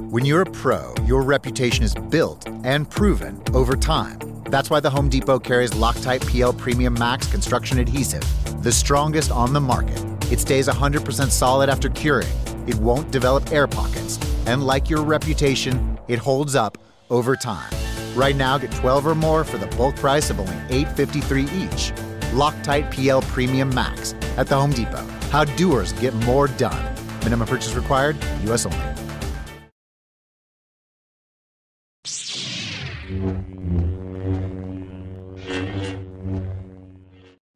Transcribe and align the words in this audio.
When 0.00 0.24
you're 0.24 0.42
a 0.42 0.46
pro, 0.46 0.94
your 1.06 1.22
reputation 1.22 1.82
is 1.82 1.92
built 1.92 2.48
and 2.62 2.88
proven 2.88 3.42
over 3.52 3.74
time. 3.74 4.20
That's 4.44 4.70
why 4.70 4.78
the 4.78 4.88
Home 4.88 5.08
Depot 5.08 5.40
carries 5.40 5.72
Loctite 5.72 6.24
PL 6.30 6.52
Premium 6.52 6.94
Max 6.94 7.26
construction 7.26 7.80
adhesive, 7.80 8.22
the 8.62 8.70
strongest 8.70 9.32
on 9.32 9.52
the 9.52 9.60
market. 9.60 10.00
It 10.30 10.38
stays 10.38 10.68
100% 10.68 11.30
solid 11.30 11.68
after 11.68 11.88
curing. 11.88 12.28
It 12.68 12.76
won't 12.76 13.10
develop 13.10 13.50
air 13.50 13.66
pockets. 13.66 14.20
And 14.46 14.64
like 14.64 14.88
your 14.88 15.02
reputation, 15.02 15.98
it 16.06 16.20
holds 16.20 16.54
up 16.54 16.78
over 17.10 17.34
time. 17.34 17.72
Right 18.14 18.36
now, 18.36 18.56
get 18.56 18.70
12 18.70 19.04
or 19.04 19.14
more 19.16 19.42
for 19.42 19.58
the 19.58 19.66
bulk 19.76 19.96
price 19.96 20.30
of 20.30 20.38
only 20.38 20.84
$8.53 20.84 21.42
each. 21.54 21.92
Loctite 22.32 22.88
PL 22.92 23.22
Premium 23.22 23.74
Max 23.74 24.14
at 24.36 24.46
the 24.46 24.54
Home 24.54 24.70
Depot. 24.70 25.04
How 25.30 25.44
doers 25.44 25.92
get 25.94 26.14
more 26.14 26.46
done. 26.46 26.94
Minimum 27.24 27.48
purchase 27.48 27.74
required, 27.74 28.16
U.S. 28.44 28.64
only. 28.64 28.97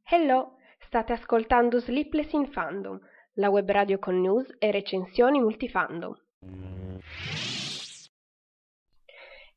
Hello, 0.04 0.56
state 0.78 1.12
ascoltando 1.12 1.78
Sleepless 1.78 2.32
in 2.32 2.46
Fandom, 2.46 2.98
la 3.34 3.50
web 3.50 3.70
radio 3.70 3.98
con 3.98 4.18
news 4.18 4.46
e 4.58 4.70
recensioni 4.70 5.40
multifandom. 5.40 6.14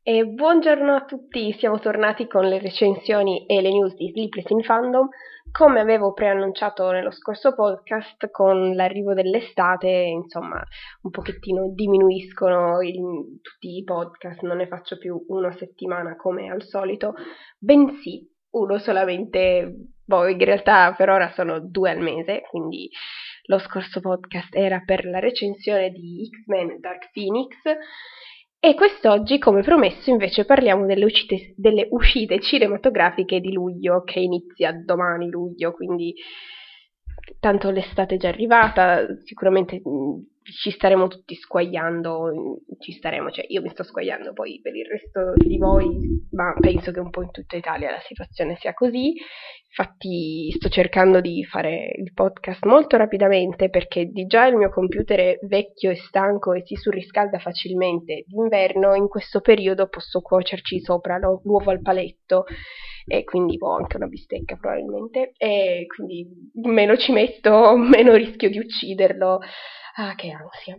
E 0.03 0.26
buongiorno 0.26 0.95
a 0.95 1.05
tutti, 1.05 1.53
siamo 1.53 1.80
tornati 1.80 2.27
con 2.27 2.45
le 2.45 2.59
recensioni 2.59 3.45
e 3.45 3.62
le 3.62 3.70
news 3.70 3.95
di 3.95 4.09
Sleepless 4.12 4.50
in 4.50 4.64
Fandom. 4.64 5.08
Come 5.58 5.80
avevo 5.80 6.12
preannunciato 6.12 6.91
nello 6.91 7.12
scorso 7.12 7.55
podcast, 7.55 8.30
con 8.30 8.76
l'arrivo 8.76 9.14
dell'estate, 9.14 9.88
insomma, 9.88 10.62
un 11.04 11.12
pochettino 11.12 11.72
diminuiscono 11.73 12.81
il, 12.81 13.40
tutti 13.41 13.78
i 13.78 13.84
podcast, 13.86 14.41
non 14.41 14.58
ne 14.58 14.68
faccio 14.68 14.98
più 14.98 15.23
una 15.30 15.55
settimana 15.55 16.18
come 16.18 16.52
al 16.52 16.61
solito, 16.61 17.14
bensì 17.58 18.30
uno 18.50 18.80
solamente, 18.80 19.94
boh, 20.03 20.28
in 20.28 20.44
realtà 20.44 20.94
per 20.94 21.09
ora 21.09 21.31
sono 21.31 21.61
due 21.61 21.89
al 21.89 22.00
mese, 22.00 22.42
quindi 22.50 22.89
lo 23.45 23.58
scorso 23.59 24.02
podcast 24.02 24.53
era 24.53 24.81
per 24.86 25.06
la 25.06 25.20
recensione 25.20 25.89
di 25.92 26.30
X-Men 26.30 26.81
Dark 26.81 27.11
Phoenix 27.14 27.56
e 28.67 28.73
quest'oggi, 28.73 29.38
come 29.38 29.61
promesso, 29.61 30.09
invece 30.09 30.44
parliamo 30.44 30.88
delle 30.88 31.05
uscite, 31.05 31.53
delle 31.55 31.88
uscite 31.91 32.39
cinematografiche 32.39 33.39
di 33.39 33.53
luglio, 33.53 34.02
che 34.03 34.19
inizia 34.19 34.73
domani 34.73 35.30
luglio, 35.30 35.71
quindi 35.71 36.16
tanto 37.39 37.69
l'estate 37.69 38.16
è 38.16 38.17
già 38.17 38.30
arrivata, 38.30 39.05
sicuramente 39.23 39.81
ci 40.52 40.70
staremo 40.70 41.08
tutti 41.08 41.34
squagliando, 41.36 42.60
ci 42.80 42.92
staremo, 42.92 43.32
cioè 43.32 43.46
io 43.48 43.62
mi 43.62 43.70
sto 43.70 43.84
squagliando 43.84 44.32
poi 44.34 44.60
per 44.62 44.76
il 44.76 44.86
resto 44.86 45.34
di 45.36 45.58
voi, 45.58 45.88
ma 46.32 46.54
penso 46.60 46.92
che 46.92 47.00
un 47.00 47.10
po' 47.10 47.24
in 47.24 47.32
tutta 47.32 47.56
Italia 47.56 47.90
la 47.90 48.02
situazione 48.02 48.56
sia 48.58 48.73
così. 48.73 49.14
Infatti 49.78 50.52
sto 50.56 50.70
cercando 50.70 51.20
di 51.20 51.44
fare 51.44 51.92
il 51.98 52.14
podcast 52.14 52.64
molto 52.66 52.96
rapidamente 52.96 53.70
perché 53.70 54.06
di 54.06 54.26
già 54.26 54.46
il 54.46 54.56
mio 54.56 54.70
computer 54.70 55.20
è 55.20 55.40
vecchio 55.42 55.90
e 55.90 55.96
stanco 55.96 56.54
e 56.54 56.64
si 56.64 56.76
surriscalda 56.76 57.40
facilmente 57.40 58.23
d'inverno, 58.28 58.94
in 58.96 59.08
questo 59.08 59.42
periodo 59.42 59.88
posso 59.88 60.22
cuocerci 60.22 60.80
sopra 60.80 61.18
l'uovo 61.18 61.72
al 61.72 61.82
paletto 61.82 62.46
e 63.08 63.23
quindi 63.23 63.58
ho 63.60 63.76
anche 63.76 63.98
una 63.98 64.08
bistecca 64.08 64.56
probabilmente 64.56 65.34
e 65.38 65.86
quindi 65.88 66.28
meno 66.54 66.96
ci 66.98 67.12
metto, 67.12 67.76
meno 67.76 68.16
rischio 68.16 68.50
di 68.50 68.60
ucciderlo 68.60 69.40
Ah, 69.98 70.14
che 70.16 70.30
ansia. 70.32 70.78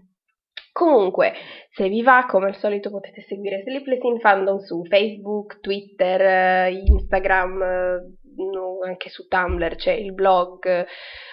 Comunque, 0.72 1.32
se 1.70 1.88
vi 1.88 2.02
va, 2.02 2.26
come 2.28 2.48
al 2.48 2.56
solito 2.56 2.90
potete 2.90 3.22
seguire 3.22 3.62
Sleepless 3.62 4.02
in 4.02 4.20
Fandom 4.20 4.58
su 4.58 4.84
Facebook, 4.84 5.60
Twitter, 5.60 6.20
eh, 6.20 6.82
Instagram, 6.84 7.62
eh, 7.62 8.86
anche 8.86 9.08
su 9.08 9.26
Tumblr 9.26 9.74
c'è 9.74 9.92
il 9.92 10.12
blog, 10.12 10.86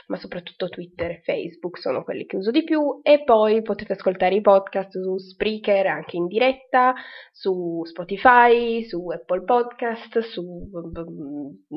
ma 0.08 0.18
soprattutto 0.18 0.70
Twitter 0.70 1.12
e 1.12 1.22
Facebook 1.26 1.78
sono 1.78 2.06
quelli 2.06 2.26
che 2.26 2.38
uso 2.38 2.52
di 2.52 2.64
più. 2.64 3.02
E 3.04 3.26
poi 3.26 3.62
potete 3.62 3.94
ascoltare 3.94 4.36
i 4.36 4.42
podcast 4.42 4.92
su 4.92 5.18
Spreaker 5.18 5.88
anche 5.88 6.16
in 6.16 6.28
diretta, 6.28 6.94
su 7.34 7.82
Spotify, 7.84 8.82
su 8.86 9.10
Apple 9.10 9.44
Podcast, 9.44 10.20
su, 10.20 10.70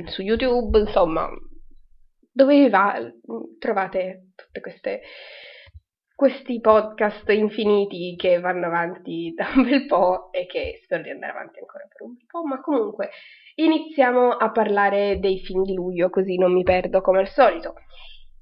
su 0.04 0.22
YouTube, 0.22 0.78
insomma, 0.78 1.28
dove 2.32 2.62
vi 2.62 2.68
va 2.68 2.96
trovate 3.58 4.28
tutte 4.36 4.60
queste 4.60 5.00
questi 6.16 6.60
podcast 6.60 7.28
infiniti 7.28 8.14
che 8.16 8.40
vanno 8.40 8.66
avanti 8.66 9.34
da 9.36 9.52
un 9.54 9.64
bel 9.64 9.84
po' 9.84 10.32
e 10.32 10.46
che 10.46 10.80
spero 10.82 11.02
di 11.02 11.10
andare 11.10 11.32
avanti 11.32 11.58
ancora 11.58 11.86
per 11.86 12.06
un 12.06 12.14
bel 12.14 12.24
po', 12.26 12.42
ma 12.42 12.58
comunque 12.62 13.10
iniziamo 13.56 14.30
a 14.30 14.50
parlare 14.50 15.18
dei 15.20 15.38
film 15.40 15.62
di 15.62 15.74
luglio, 15.74 16.08
così 16.08 16.38
non 16.38 16.54
mi 16.54 16.62
perdo 16.62 17.02
come 17.02 17.18
al 17.20 17.28
solito. 17.28 17.74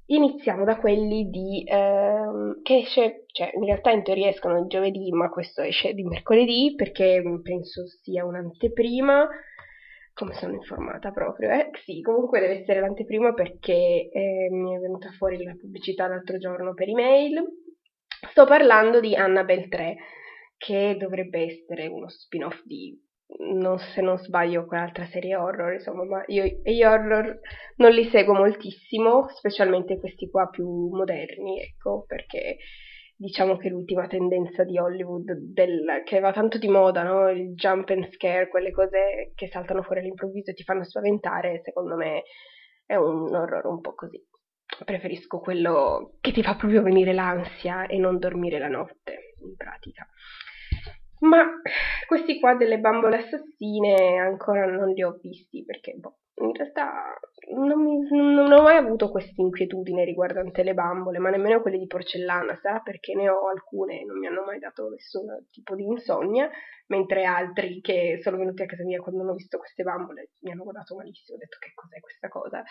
Iniziamo 0.07 0.63
da 0.63 0.77
quelli 0.77 1.29
di 1.29 1.65
ehm, 1.67 2.61
che 2.61 2.77
esce, 2.77 3.25
cioè 3.33 3.51
in 3.53 3.65
realtà 3.65 3.91
in 3.91 4.03
teoria 4.03 4.29
escono 4.29 4.57
il 4.59 4.67
giovedì, 4.67 5.11
ma 5.11 5.29
questo 5.29 5.61
esce 5.61 5.93
di 5.93 6.03
mercoledì 6.03 6.75
perché 6.77 7.21
penso 7.43 7.85
sia 8.03 8.23
un'anteprima 8.23 9.27
come 10.15 10.33
sono 10.33 10.53
informata 10.53 11.11
proprio, 11.11 11.51
eh? 11.51 11.69
Sì, 11.83 12.01
comunque 12.01 12.39
deve 12.39 12.61
essere 12.61 12.79
l'anteprima 12.79 13.33
perché 13.33 14.09
eh, 14.11 14.47
mi 14.49 14.75
è 14.75 14.79
venuta 14.79 15.11
fuori 15.11 15.43
la 15.43 15.55
pubblicità 15.59 16.07
l'altro 16.07 16.37
giorno 16.39 16.73
per 16.73 16.89
email 16.89 17.43
Sto 18.31 18.45
parlando 18.45 18.99
di 18.99 19.15
Annabelle 19.15 19.67
3, 19.67 19.95
che 20.57 20.95
dovrebbe 20.97 21.41
essere 21.41 21.87
uno 21.87 22.09
spin-off 22.09 22.61
di, 22.63 22.97
non, 23.53 23.77
se 23.77 24.01
non 24.01 24.17
sbaglio, 24.17 24.65
quell'altra 24.65 25.05
serie 25.05 25.35
horror, 25.35 25.73
insomma, 25.73 26.05
ma 26.05 26.23
io 26.27 26.43
gli 26.63 26.83
horror 26.83 27.39
non 27.77 27.91
li 27.91 28.05
seguo 28.09 28.33
moltissimo, 28.33 29.27
specialmente 29.29 29.99
questi 29.99 30.29
qua 30.29 30.47
più 30.47 30.67
moderni, 30.91 31.61
ecco, 31.61 32.05
perché 32.07 32.57
diciamo 33.15 33.57
che 33.57 33.69
l'ultima 33.69 34.07
tendenza 34.07 34.63
di 34.63 34.77
Hollywood 34.77 35.31
del, 35.31 36.03
che 36.03 36.19
va 36.19 36.31
tanto 36.31 36.57
di 36.57 36.67
moda, 36.67 37.03
no? 37.03 37.29
il 37.29 37.53
jump 37.53 37.89
and 37.89 38.09
scare, 38.11 38.47
quelle 38.49 38.71
cose 38.71 39.31
che 39.35 39.47
saltano 39.47 39.81
fuori 39.83 40.01
all'improvviso 40.01 40.51
e 40.51 40.53
ti 40.53 40.63
fanno 40.63 40.83
spaventare, 40.83 41.61
secondo 41.63 41.95
me 41.95 42.23
è 42.85 42.95
un 42.95 43.33
horror 43.33 43.65
un 43.65 43.81
po' 43.81 43.95
così 43.95 44.23
preferisco 44.83 45.39
quello 45.39 46.17
che 46.19 46.31
ti 46.31 46.43
fa 46.43 46.55
proprio 46.55 46.81
venire 46.81 47.13
l'ansia 47.13 47.85
e 47.85 47.97
non 47.97 48.17
dormire 48.17 48.59
la 48.59 48.67
notte, 48.67 49.35
in 49.39 49.55
pratica. 49.55 50.07
Ma 51.19 51.45
questi 52.07 52.39
qua 52.39 52.55
delle 52.55 52.79
bambole 52.79 53.17
assassine 53.17 54.17
ancora 54.17 54.65
non 54.65 54.89
li 54.89 55.01
ho 55.01 55.17
visti 55.21 55.63
perché 55.63 55.93
boh, 55.93 56.17
in 56.37 56.53
realtà 56.53 57.17
non, 57.53 57.81
mi, 57.81 58.07
non, 58.09 58.51
ho 58.51 58.61
mai 58.61 58.77
avuto 58.77 59.09
questa 59.09 59.41
inquietudine 59.41 60.03
riguardante 60.03 60.63
le 60.63 60.73
bambole, 60.73 61.19
ma 61.19 61.29
nemmeno 61.29 61.61
quelle 61.61 61.77
di 61.77 61.87
porcellana, 61.87 62.55
sarà 62.55 62.79
perché 62.79 63.13
ne 63.15 63.29
ho 63.29 63.47
alcune 63.47 64.01
e 64.01 64.05
non 64.05 64.17
mi 64.17 64.27
hanno 64.27 64.43
mai 64.43 64.59
dato 64.59 64.89
nessun 64.89 65.45
tipo 65.51 65.75
di 65.75 65.83
insonnia, 65.83 66.49
mentre 66.87 67.23
altri 67.23 67.79
che 67.81 68.19
sono 68.21 68.37
venuti 68.37 68.63
a 68.63 68.65
casa 68.65 68.83
mia 68.83 68.99
quando 68.99 69.21
hanno 69.21 69.33
visto 69.33 69.57
queste 69.57 69.83
bambole 69.83 70.31
mi 70.41 70.51
hanno 70.51 70.63
guardato 70.63 70.95
malissimo, 70.95 71.37
ho 71.37 71.39
detto 71.39 71.57
che 71.59 71.71
cos'è 71.73 71.99
questa 71.99 72.27
cosa. 72.27 72.63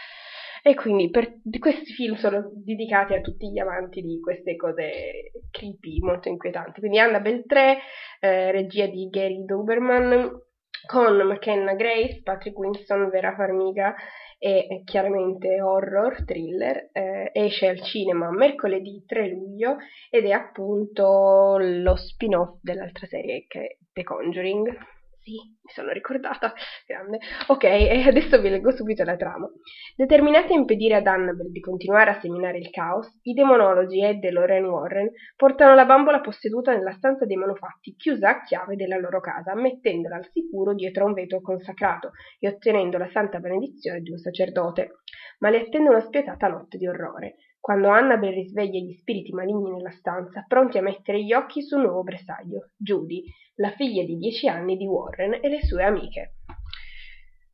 E 0.63 0.75
quindi 0.75 1.11
per, 1.11 1.41
questi 1.59 1.93
film 1.93 2.17
sono 2.17 2.51
dedicati 2.55 3.15
a 3.15 3.21
tutti 3.21 3.51
gli 3.51 3.59
amanti 3.59 4.03
di 4.03 4.21
queste 4.21 4.57
cose 4.57 5.33
creepy, 5.51 6.01
molto 6.01 6.29
inquietanti. 6.29 6.81
Quindi 6.81 6.99
Annabelle 6.99 7.45
3, 7.45 7.79
eh, 8.21 8.51
regia 8.51 8.87
di 8.87 9.09
Gary 9.09 9.45
Doberman, 9.45 10.43
con 10.87 11.17
McKenna 11.17 11.75
Grace, 11.75 12.21
Patrick 12.23 12.59
Winston, 12.59 13.09
Vera 13.11 13.35
Farmiga 13.35 13.95
e 14.39 14.83
chiaramente 14.85 15.63
horror, 15.63 16.23
thriller, 16.25 16.91
eh, 16.93 17.31
esce 17.33 17.69
al 17.69 17.81
cinema 17.81 18.31
mercoledì 18.31 19.03
3 19.07 19.29
luglio 19.29 19.77
ed 20.11 20.27
è 20.27 20.33
appunto 20.33 21.57
lo 21.59 21.97
spin-off 21.97 22.59
dell'altra 22.61 23.07
serie 23.07 23.47
che 23.47 23.61
è 23.61 23.77
The 23.93 24.03
Conjuring. 24.03 24.94
Sì, 25.25 25.33
mi 25.37 25.73
sono 25.73 25.91
ricordata, 25.91 26.53
grande. 26.87 27.19
Ok, 27.47 27.65
e 27.65 28.03
adesso 28.07 28.39
vi 28.43 28.51
leggo 28.51 28.71
subito 28.73 29.05
la 29.05 29.17
trama. 29.17 29.49
Determinati 29.97 30.53
a 30.53 30.57
impedire 30.57 30.97
ad 30.97 31.07
Annabelle 31.07 31.49
di 31.49 31.61
continuare 31.61 32.11
a 32.11 32.21
seminare 32.21 32.59
il 32.59 32.69
caos, 32.69 33.09
i 33.23 33.33
demonologi 33.33 34.05
Ed 34.05 34.23
e 34.23 34.31
Lorraine 34.31 34.67
Warren 34.67 35.11
portano 35.35 35.75
la 35.75 35.87
bambola 35.87 36.21
posseduta 36.21 36.75
nella 36.75 36.93
stanza 36.93 37.25
dei 37.25 37.37
manufatti, 37.37 37.95
chiusa 37.97 38.29
a 38.29 38.43
chiave 38.43 38.77
della 38.77 38.99
loro 38.99 39.21
casa, 39.21 39.55
mettendola 39.55 40.17
al 40.17 40.29
sicuro 40.31 40.75
dietro 40.75 41.05
a 41.05 41.07
un 41.07 41.15
vetro 41.15 41.41
consacrato 41.41 42.11
e 42.39 42.49
ottenendo 42.49 42.99
la 42.99 43.09
santa 43.09 43.39
benedizione 43.39 44.01
di 44.01 44.11
un 44.11 44.19
sacerdote. 44.19 44.99
Ma 45.39 45.49
le 45.49 45.61
attende 45.61 45.89
una 45.89 46.01
spietata 46.01 46.49
notte 46.49 46.77
di 46.77 46.87
orrore. 46.87 47.37
Quando 47.65 47.89
Annabelle 47.89 48.35
risveglia 48.35 48.79
gli 48.79 48.93
spiriti 48.93 49.33
maligni 49.33 49.71
nella 49.71 49.91
stanza, 49.93 50.45
pronti 50.47 50.77
a 50.77 50.83
mettere 50.83 51.25
gli 51.25 51.33
occhi 51.33 51.63
sul 51.63 51.81
nuovo 51.81 52.03
bersaglio, 52.03 52.73
Judy, 52.77 53.25
la 53.55 53.71
figlia 53.71 54.05
di 54.05 54.19
dieci 54.19 54.47
anni 54.47 54.77
di 54.77 54.85
Warren 54.85 55.39
e 55.41 55.49
le 55.49 55.63
sue 55.63 55.83
amiche. 55.83 56.35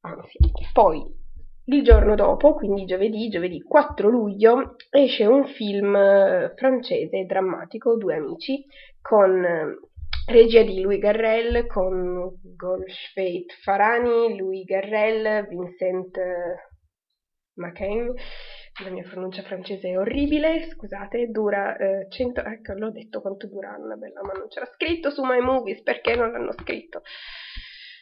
Anzi, 0.00 0.38
poi 0.72 1.00
il 1.66 1.84
giorno 1.84 2.16
dopo, 2.16 2.54
quindi 2.54 2.86
giovedì, 2.86 3.28
giovedì 3.28 3.62
4 3.62 4.08
luglio, 4.08 4.74
esce 4.90 5.26
un 5.26 5.46
film 5.46 5.94
eh, 5.94 6.54
francese 6.56 7.24
drammatico, 7.24 7.96
Due 7.96 8.16
amici, 8.16 8.64
con 9.00 9.44
eh, 9.44 9.78
regia 10.26 10.64
di 10.64 10.80
Louis 10.80 10.98
Garrel 10.98 11.68
con 11.68 12.36
Golshfate 12.56 13.54
Farani, 13.62 14.36
Louis 14.36 14.64
Garrel, 14.64 15.46
Vincent 15.46 16.18
McCain, 17.54 18.12
la 18.84 18.90
mia 18.90 19.02
pronuncia 19.02 19.42
francese 19.42 19.90
è 19.90 19.98
orribile, 19.98 20.68
scusate, 20.70 21.28
dura 21.30 21.76
eh, 21.76 22.06
100, 22.08 22.42
ecco 22.42 22.72
l'ho 22.74 22.90
detto 22.90 23.20
quanto 23.20 23.46
dura 23.46 23.70
Annabella, 23.70 24.22
ma 24.22 24.32
non 24.32 24.48
c'era 24.48 24.66
scritto 24.66 25.10
su 25.10 25.22
My 25.22 25.40
Movies, 25.40 25.82
perché 25.82 26.14
non 26.14 26.32
l'hanno 26.32 26.52
scritto? 26.52 27.02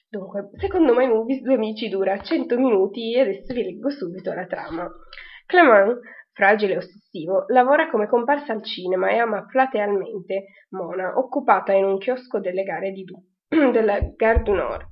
Dunque, 0.08 0.50
secondo 0.54 0.94
My 0.94 1.06
Movies 1.06 1.42
Due 1.42 1.54
Amici 1.54 1.88
dura 1.88 2.18
100 2.18 2.56
minuti 2.58 3.14
e 3.14 3.20
adesso 3.20 3.52
vi 3.52 3.62
leggo 3.62 3.90
subito 3.90 4.32
la 4.32 4.46
trama. 4.46 4.88
Clement, 5.46 6.00
fragile 6.32 6.74
e 6.74 6.76
ossessivo, 6.78 7.44
lavora 7.48 7.90
come 7.90 8.06
comparsa 8.06 8.52
al 8.52 8.62
cinema 8.62 9.10
e 9.10 9.18
ama 9.18 9.44
platealmente 9.44 10.44
Mona, 10.70 11.18
occupata 11.18 11.72
in 11.72 11.84
un 11.84 11.98
chiosco 11.98 12.38
delle 12.38 12.62
gare 12.62 12.92
di 12.92 13.04
du- 13.04 13.22
della 13.72 13.98
Gare 14.16 14.42
du 14.42 14.54
Nord. 14.54 14.86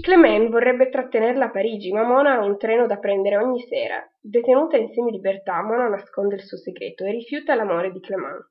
Clement 0.00 0.48
vorrebbe 0.48 0.88
trattenerla 0.88 1.44
a 1.44 1.50
Parigi, 1.50 1.92
ma 1.92 2.02
Mona 2.02 2.34
ha 2.34 2.44
un 2.44 2.56
treno 2.56 2.86
da 2.86 2.96
prendere 2.96 3.36
ogni 3.36 3.60
sera. 3.60 4.02
Detenuta 4.18 4.78
in 4.78 4.88
semilibertà, 4.88 5.62
Mona 5.62 5.88
nasconde 5.88 6.36
il 6.36 6.42
suo 6.42 6.56
segreto 6.56 7.04
e 7.04 7.10
rifiuta 7.10 7.54
l'amore 7.54 7.92
di 7.92 8.00
Clement. 8.00 8.48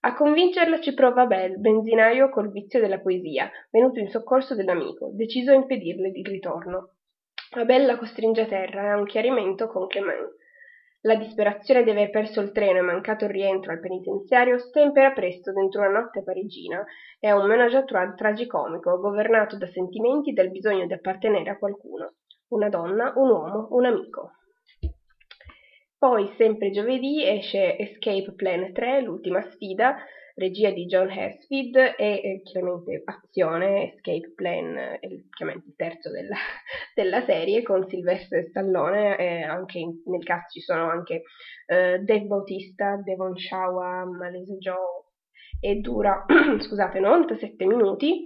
A 0.00 0.14
convincerla 0.14 0.78
ci 0.80 0.94
prova 0.94 1.26
Bell, 1.26 1.58
benzinaio 1.58 2.28
col 2.28 2.52
vizio 2.52 2.80
della 2.80 3.00
poesia, 3.00 3.50
venuto 3.70 3.98
in 3.98 4.08
soccorso 4.08 4.54
dell'amico, 4.54 5.10
deciso 5.12 5.52
a 5.52 5.54
impedirle 5.54 6.08
il 6.14 6.26
ritorno. 6.26 6.96
Abel 7.52 7.86
la 7.86 7.96
costringe 7.96 8.42
a 8.42 8.46
terra 8.46 8.82
e 8.82 8.88
ha 8.88 8.96
un 8.98 9.06
chiarimento 9.06 9.66
con 9.68 9.86
Clement. 9.86 10.36
La 11.08 11.16
disperazione 11.16 11.84
di 11.84 11.88
aver 11.88 12.10
perso 12.10 12.42
il 12.42 12.52
treno 12.52 12.80
e 12.80 12.82
mancato 12.82 13.24
il 13.24 13.30
rientro 13.30 13.72
al 13.72 13.80
penitenziario 13.80 14.58
stempera 14.58 15.12
presto 15.12 15.54
dentro 15.54 15.80
una 15.80 16.00
notte 16.00 16.22
parigina 16.22 16.84
e 17.18 17.28
a 17.28 17.34
un 17.34 17.48
trois 17.86 18.14
tragicomico, 18.14 18.98
governato 18.98 19.56
da 19.56 19.66
sentimenti 19.68 20.30
e 20.30 20.32
dal 20.34 20.50
bisogno 20.50 20.84
di 20.84 20.92
appartenere 20.92 21.48
a 21.48 21.56
qualcuno. 21.56 22.16
Una 22.48 22.68
donna, 22.68 23.14
un 23.16 23.30
uomo, 23.30 23.68
un 23.70 23.86
amico. 23.86 24.32
Poi, 25.96 26.28
sempre 26.36 26.68
giovedì, 26.68 27.26
esce 27.26 27.78
Escape 27.78 28.34
Plan 28.34 28.70
3, 28.74 29.00
l'ultima 29.00 29.40
sfida, 29.40 29.96
regia 30.38 30.70
di 30.70 30.86
John 30.86 31.10
Hesfield 31.10 31.76
e 31.76 31.94
eh, 31.98 32.42
chiaramente 32.44 33.02
azione, 33.04 33.92
Escape 33.92 34.32
Plan, 34.34 34.76
è 34.76 35.00
chiaramente 35.36 35.68
il 35.68 35.74
terzo 35.76 36.10
della, 36.10 36.36
della 36.94 37.24
serie 37.24 37.62
con 37.62 37.86
Sylvester 37.88 38.46
Stallone 38.48 39.18
e 39.18 39.42
anche 39.42 39.78
in, 39.78 40.00
nel 40.06 40.24
cast 40.24 40.52
ci 40.52 40.60
sono 40.60 40.88
anche 40.88 41.22
eh, 41.66 41.98
Dave 41.98 42.24
Bautista, 42.24 43.00
Devon 43.04 43.36
Shawa, 43.36 44.04
Malese 44.04 44.56
Joe 44.58 45.04
e 45.60 45.74
dura, 45.76 46.24
scusate, 46.60 47.00
97 47.00 47.66
minuti 47.66 48.24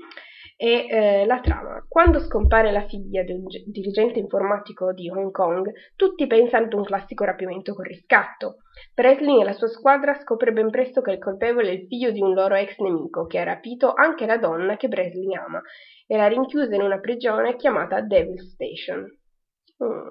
e 0.56 0.87
eh, 0.88 1.26
la 1.26 1.40
trama. 1.40 1.84
Quando 1.88 2.20
scompare 2.20 2.70
la 2.70 2.87
figlia 2.87 3.22
del 3.22 3.43
dirigente 3.66 4.19
informatico 4.19 4.93
di 4.93 5.10
Hong 5.10 5.31
Kong, 5.31 5.70
tutti 5.96 6.26
pensano 6.26 6.66
ad 6.66 6.75
un 6.75 6.84
classico 6.84 7.25
rapimento 7.25 7.75
con 7.75 7.84
riscatto. 7.84 8.56
Presley 8.94 9.40
e 9.40 9.44
la 9.44 9.52
sua 9.52 9.69
squadra 9.69 10.14
scopre 10.14 10.52
ben 10.52 10.70
presto 10.70 11.00
che 11.00 11.12
il 11.12 11.19
colpevole 11.19 11.69
è 11.69 11.72
il 11.72 11.87
figlio 11.87 12.10
di 12.10 12.20
un 12.20 12.34
loro 12.34 12.54
ex 12.54 12.78
nemico 12.78 13.26
che 13.26 13.38
ha 13.38 13.44
rapito 13.44 13.93
anche 13.93 14.26
la 14.26 14.38
donna 14.38 14.76
che 14.76 14.88
Presley 14.88 15.34
ama 15.34 15.60
e 16.06 16.16
l'ha 16.16 16.28
rinchiusa 16.28 16.75
in 16.75 16.82
una 16.82 17.00
prigione 17.00 17.56
chiamata 17.56 18.00
Devil 18.00 18.40
Station. 18.40 19.05
Mm. 19.82 20.08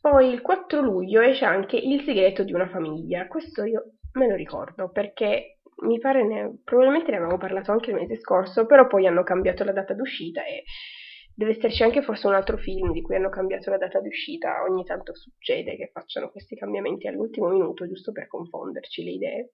Poi 0.00 0.32
il 0.32 0.40
4 0.40 0.80
luglio 0.80 1.20
esce 1.20 1.44
anche 1.44 1.76
Il 1.76 2.02
segreto 2.04 2.44
di 2.44 2.52
una 2.52 2.68
famiglia. 2.68 3.26
Questo 3.26 3.64
io 3.64 3.94
me 4.12 4.28
lo 4.28 4.36
ricordo 4.36 4.90
perché 4.90 5.57
mi 5.82 5.98
pare 5.98 6.24
ne, 6.24 6.58
probabilmente 6.64 7.10
ne 7.10 7.16
avevamo 7.16 7.38
parlato 7.38 7.72
anche 7.72 7.90
il 7.90 7.96
mese 7.96 8.16
scorso, 8.16 8.66
però 8.66 8.86
poi 8.86 9.06
hanno 9.06 9.22
cambiato 9.22 9.64
la 9.64 9.72
data 9.72 9.94
d'uscita 9.94 10.44
e 10.44 10.64
deve 11.34 11.52
esserci 11.52 11.82
anche 11.84 12.02
forse 12.02 12.26
un 12.26 12.34
altro 12.34 12.56
film 12.56 12.90
di 12.90 13.00
cui 13.00 13.14
hanno 13.14 13.28
cambiato 13.28 13.70
la 13.70 13.78
data 13.78 14.00
d'uscita. 14.00 14.64
Ogni 14.68 14.84
tanto 14.84 15.14
succede 15.14 15.76
che 15.76 15.90
facciano 15.92 16.30
questi 16.30 16.56
cambiamenti 16.56 17.06
all'ultimo 17.06 17.48
minuto, 17.48 17.86
giusto 17.86 18.10
per 18.12 18.26
confonderci 18.26 19.04
le 19.04 19.10
idee. 19.10 19.52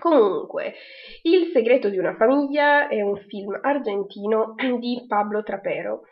Comunque, 0.00 0.74
Il 1.22 1.50
segreto 1.52 1.88
di 1.88 1.98
una 1.98 2.14
famiglia 2.16 2.88
è 2.88 3.00
un 3.00 3.16
film 3.16 3.58
argentino 3.60 4.54
di 4.78 5.04
Pablo 5.06 5.42
Trapero 5.42 6.02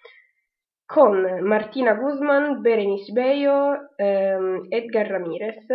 con 0.84 1.40
Martina 1.42 1.94
Guzman, 1.94 2.60
Berenice 2.60 3.12
Beyo, 3.12 3.96
ehm, 3.96 4.66
Edgar 4.68 5.06
Ramirez 5.06 5.66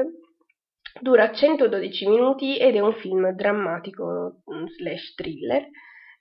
Dura 1.01 1.31
112 1.31 2.07
minuti 2.07 2.57
ed 2.57 2.75
è 2.75 2.79
un 2.79 2.93
film 2.93 3.29
drammatico 3.31 4.41
mm, 4.51 4.65
slash 4.65 5.13
thriller 5.15 5.67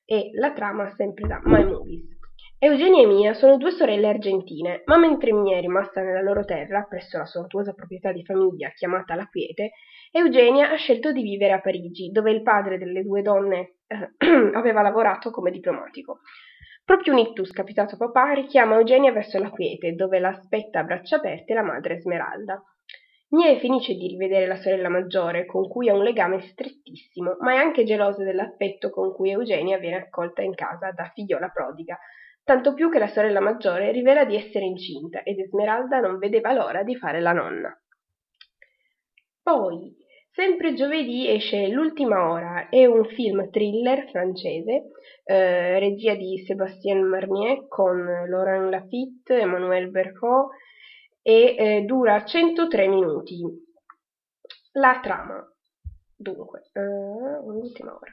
e 0.05 0.31
la 0.34 0.52
trama 0.52 0.90
sempre 0.96 1.26
da 1.26 1.40
My 1.44 1.64
Movies. 1.64 2.14
Eugenia 2.58 3.02
e 3.02 3.06
Mia 3.06 3.34
sono 3.34 3.56
due 3.56 3.70
sorelle 3.70 4.08
argentine, 4.08 4.82
ma 4.87 4.96
mentre 4.96 5.32
Mia 5.32 5.56
è 5.56 5.61
rimasta 5.61 6.00
nella 6.02 6.23
loro 6.23 6.44
terra, 6.44 6.87
presso 6.88 7.19
la 7.19 7.26
sontuosa 7.26 7.75
proprietà 7.75 8.12
di 8.12 8.25
famiglia 8.25 8.70
chiamata 8.70 9.14
La 9.14 9.26
Quiete, 9.26 9.73
Eugenia 10.11 10.70
ha 10.70 10.76
scelto 10.76 11.12
di 11.12 11.22
vivere 11.22 11.52
a 11.52 11.61
Parigi, 11.61 12.11
dove 12.11 12.31
il 12.31 12.43
padre 12.43 12.79
delle 12.79 13.02
due 13.02 13.22
donne 13.22 13.76
eh, 13.87 14.14
aveva 14.55 14.82
lavorato 14.82 15.31
come 15.31 15.50
diplomatico. 15.50 16.20
Proprio 16.84 17.12
un 17.12 17.19
ictus 17.19 17.50
capitato 17.50 17.96
a 17.96 17.99
papà 17.99 18.32
richiama 18.32 18.76
Eugenia 18.76 19.12
verso 19.12 19.38
La 19.38 19.50
Quiete, 19.50 19.94
dove 19.94 20.19
l'aspetta 20.19 20.81
a 20.81 20.84
braccia 20.84 21.17
aperte 21.17 21.52
la 21.52 21.62
madre 21.62 21.96
Esmeralda. 21.96 22.62
Mia 23.37 23.50
è 23.50 23.59
felice 23.59 23.93
di 23.93 24.09
rivedere 24.09 24.47
la 24.47 24.56
sorella 24.56 24.88
maggiore, 24.88 25.44
con 25.44 25.69
cui 25.69 25.91
ha 25.91 25.94
un 25.94 26.03
legame 26.03 26.41
strettissimo, 26.41 27.37
ma 27.41 27.53
è 27.53 27.56
anche 27.56 27.85
gelosa 27.85 28.25
dell'affetto 28.25 28.88
con 28.88 29.12
cui 29.12 29.31
Eugenia 29.31 29.77
viene 29.77 29.97
accolta 29.97 30.41
in 30.41 30.55
casa 30.55 30.91
da 30.93 31.11
figliola 31.12 31.50
prodiga, 31.50 31.99
tanto 32.44 32.73
più 32.73 32.91
che 32.91 32.99
la 32.99 33.09
sorella 33.09 33.41
maggiore 33.41 33.93
rivela 33.93 34.25
di 34.25 34.37
essere 34.37 34.65
incinta 34.65 35.23
ed 35.23 35.38
Esmeralda 35.38 36.00
non 36.00 36.17
vedeva 36.17 36.55
l'ora 36.55 36.83
di 36.83 36.97
fare 36.97 37.21
la 37.21 37.33
nonna. 37.33 37.79
Poi, 39.43 39.94
sempre 40.31 40.73
giovedì 40.73 41.29
esce 41.29 41.69
L'ultima 41.69 42.31
ora, 42.31 42.71
è 42.71 42.87
un 42.87 43.05
film 43.05 43.50
thriller 43.50 44.09
francese, 44.09 44.93
eh, 45.25 45.79
regia 45.79 46.15
di 46.15 46.43
Sébastien 46.47 47.03
Marnier 47.03 47.69
con 47.69 48.03
Laurent 48.31 48.71
Lafitte, 48.71 49.41
Emmanuel 49.41 49.91
Bercot 49.91 50.53
e 51.26 51.56
eh, 51.58 51.81
dura 51.82 52.25
103 52.25 52.87
minuti. 52.87 53.43
La 54.75 55.00
trama. 55.02 55.44
Dunque, 56.14 56.70
uh, 56.73 57.49
un'ultima 57.49 57.93
ora. 57.93 58.12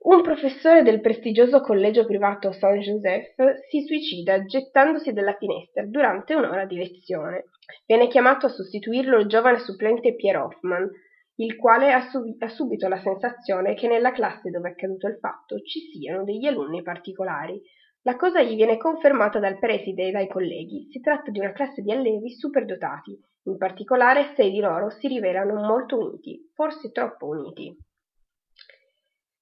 Un 0.00 0.20
professore 0.20 0.82
del 0.82 1.00
prestigioso 1.00 1.60
collegio 1.60 2.04
privato 2.04 2.50
Saint-Joseph 2.50 3.36
si 3.70 3.82
suicida 3.82 4.44
gettandosi 4.46 5.12
dalla 5.12 5.36
finestra 5.36 5.86
durante 5.86 6.34
un'ora 6.34 6.66
di 6.66 6.74
lezione. 6.74 7.44
Viene 7.86 8.08
chiamato 8.08 8.46
a 8.46 8.50
sostituirlo 8.50 9.20
il 9.20 9.28
giovane 9.28 9.60
supplente 9.60 10.16
Pierre 10.16 10.38
Hoffman, 10.38 10.90
il 11.36 11.54
quale 11.54 11.92
ha, 11.92 12.10
sub- 12.10 12.34
ha 12.42 12.48
subito 12.48 12.88
la 12.88 13.00
sensazione 13.00 13.74
che 13.74 13.86
nella 13.86 14.10
classe 14.10 14.50
dove 14.50 14.70
è 14.70 14.72
accaduto 14.72 15.06
il 15.06 15.18
fatto 15.20 15.60
ci 15.60 15.88
siano 15.92 16.24
degli 16.24 16.46
alunni 16.46 16.82
particolari, 16.82 17.62
la 18.06 18.16
cosa 18.16 18.42
gli 18.42 18.54
viene 18.54 18.76
confermata 18.76 19.38
dal 19.38 19.58
preside 19.58 20.08
e 20.08 20.10
dai 20.10 20.28
colleghi. 20.28 20.88
Si 20.90 21.00
tratta 21.00 21.30
di 21.30 21.38
una 21.38 21.52
classe 21.52 21.80
di 21.80 21.90
allievi 21.90 22.30
superdotati. 22.30 23.18
In 23.44 23.56
particolare, 23.56 24.32
sei 24.36 24.50
di 24.50 24.60
loro 24.60 24.90
si 24.90 25.08
rivelano 25.08 25.54
molto 25.54 25.98
uniti, 25.98 26.50
forse 26.52 26.90
troppo 26.90 27.28
uniti. 27.28 27.74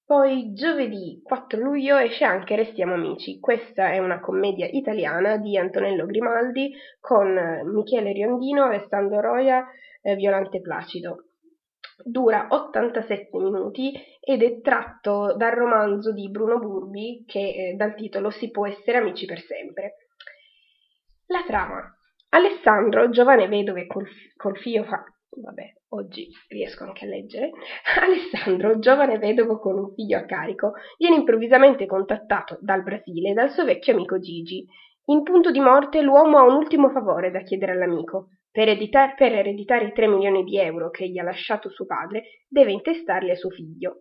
Poi 0.05 0.53
giovedì 0.53 1.21
4 1.25 1.61
luglio 1.61 1.97
esce 1.97 2.25
anche 2.25 2.55
Restiamo 2.55 2.95
amici. 2.95 3.41
Questa 3.41 3.91
è 3.91 3.99
una 3.99 4.21
commedia 4.21 4.67
italiana 4.67 5.39
di 5.39 5.57
Antonello 5.57 6.07
Grimaldi 6.07 6.73
con 7.01 7.63
Michele 7.65 8.13
Riondino, 8.13 8.65
Alessandro 8.65 9.21
Roia 9.21 9.67
e 10.01 10.15
Violante 10.15 10.61
Placido 10.61 11.32
dura 12.05 12.47
87 12.51 13.29
minuti 13.39 13.93
ed 14.21 14.43
è 14.43 14.61
tratto 14.61 15.35
dal 15.37 15.53
romanzo 15.53 16.13
di 16.13 16.31
Bruno 16.31 16.59
Burbi 16.59 17.25
che 17.27 17.39
eh, 17.39 17.75
dal 17.75 17.95
titolo 17.95 18.31
Si 18.31 18.51
può 18.51 18.67
essere 18.67 18.99
amici 18.99 19.27
per 19.27 19.41
sempre. 19.41 19.97
La 21.27 21.43
trama. 21.47 21.83
Alessandro, 22.31 23.11
giovane 23.11 23.49
vedove 23.49 23.87
col, 23.87 24.07
col 24.37 24.57
figlio 24.57 24.85
fa... 24.85 25.05
Vabbè, 25.35 25.73
oggi 25.91 26.29
riesco 26.49 26.85
anche 26.85 27.05
a 27.05 27.09
leggere. 27.09 27.51
Alessandro, 28.01 28.79
giovane 28.79 29.19
vedovo 29.19 29.59
con 29.59 29.79
un 29.79 29.95
figlio 29.95 30.19
a 30.19 30.25
carico, 30.25 30.73
viene 30.99 31.17
improvvisamente 31.17 31.87
contattato 31.87 32.59
dal 32.61 32.83
Brasile 32.83 33.33
dal 33.33 33.51
suo 33.51 33.65
vecchio 33.65 33.95
amico 33.95 34.19
Gigi. 34.19 34.67
In 35.07 35.23
punto 35.23 35.51
di 35.51 35.61
morte 35.61 36.01
l'uomo 36.01 36.39
ha 36.39 36.43
un 36.43 36.55
ultimo 36.55 36.91
favore 36.91 37.31
da 37.31 37.41
chiedere 37.41 37.73
all'amico, 37.73 38.29
per, 38.53 38.69
editar- 38.69 39.15
per 39.17 39.33
ereditare 39.33 39.87
i 39.87 39.93
3 39.93 40.07
milioni 40.07 40.45
di 40.45 40.59
euro 40.59 40.91
che 40.91 41.09
gli 41.09 41.19
ha 41.19 41.25
lasciato 41.25 41.71
suo 41.71 41.87
padre, 41.87 42.43
deve 42.47 42.71
intestarli 42.71 43.31
a 43.31 43.35
suo 43.35 43.49
figlio. 43.49 44.01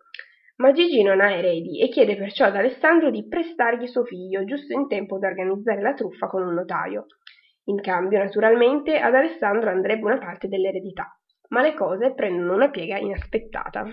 Ma 0.58 0.74
Gigi 0.74 1.01
non 1.01 1.22
ha 1.22 1.31
eredi 1.31 1.79
e 1.81 1.88
chiede 1.88 2.17
perciò 2.17 2.46
ad 2.46 2.58
Alessandro 2.58 3.10
di 3.10 3.27
prestargli 3.27 3.88
suo 3.88 4.03
figlio 4.03 4.43
giusto 4.43 4.74
in 4.74 4.88
tempo 4.88 5.17
da 5.17 5.29
organizzare 5.29 5.81
la 5.81 5.93
truffa 5.93 6.27
con 6.27 6.43
un 6.43 6.53
notaio. 6.53 7.05
In 7.65 7.79
cambio, 7.79 8.20
naturalmente, 8.20 9.00
ad 9.00 9.15
Alessandro 9.15 9.70
andrebbe 9.70 10.05
una 10.05 10.17
parte 10.17 10.48
dell'eredità, 10.48 11.17
ma 11.50 11.62
le 11.62 11.74
cose 11.74 12.13
prendono 12.13 12.53
una 12.53 12.70
piega 12.70 12.98
inaspettata. 12.98 13.86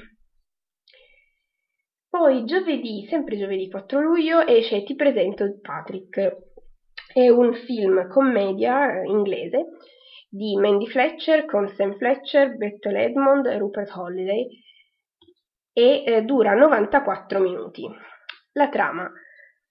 Poi 2.10 2.44
giovedì, 2.44 3.06
sempre 3.08 3.36
giovedì 3.36 3.70
4 3.70 4.00
luglio, 4.00 4.44
esce 4.44 4.82
Ti 4.82 4.94
presento 4.96 5.58
Patrick. 5.60 6.36
È 7.12 7.28
un 7.28 7.54
film 7.54 8.08
commedia 8.08 9.02
inglese 9.04 9.68
di 10.28 10.56
Mandy 10.56 10.87
Fletcher 10.87 11.47
con 11.47 11.68
Sam 11.68 11.97
Fletcher, 11.97 12.56
Bethel 12.56 12.97
Edmond 12.97 13.47
e 13.47 13.56
Rupert 13.56 13.90
Holiday 13.97 14.47
e 15.73 16.02
eh, 16.04 16.23
dura 16.23 16.54
94 16.54 17.40
minuti. 17.40 17.88
La 18.52 18.68
trama. 18.68 19.11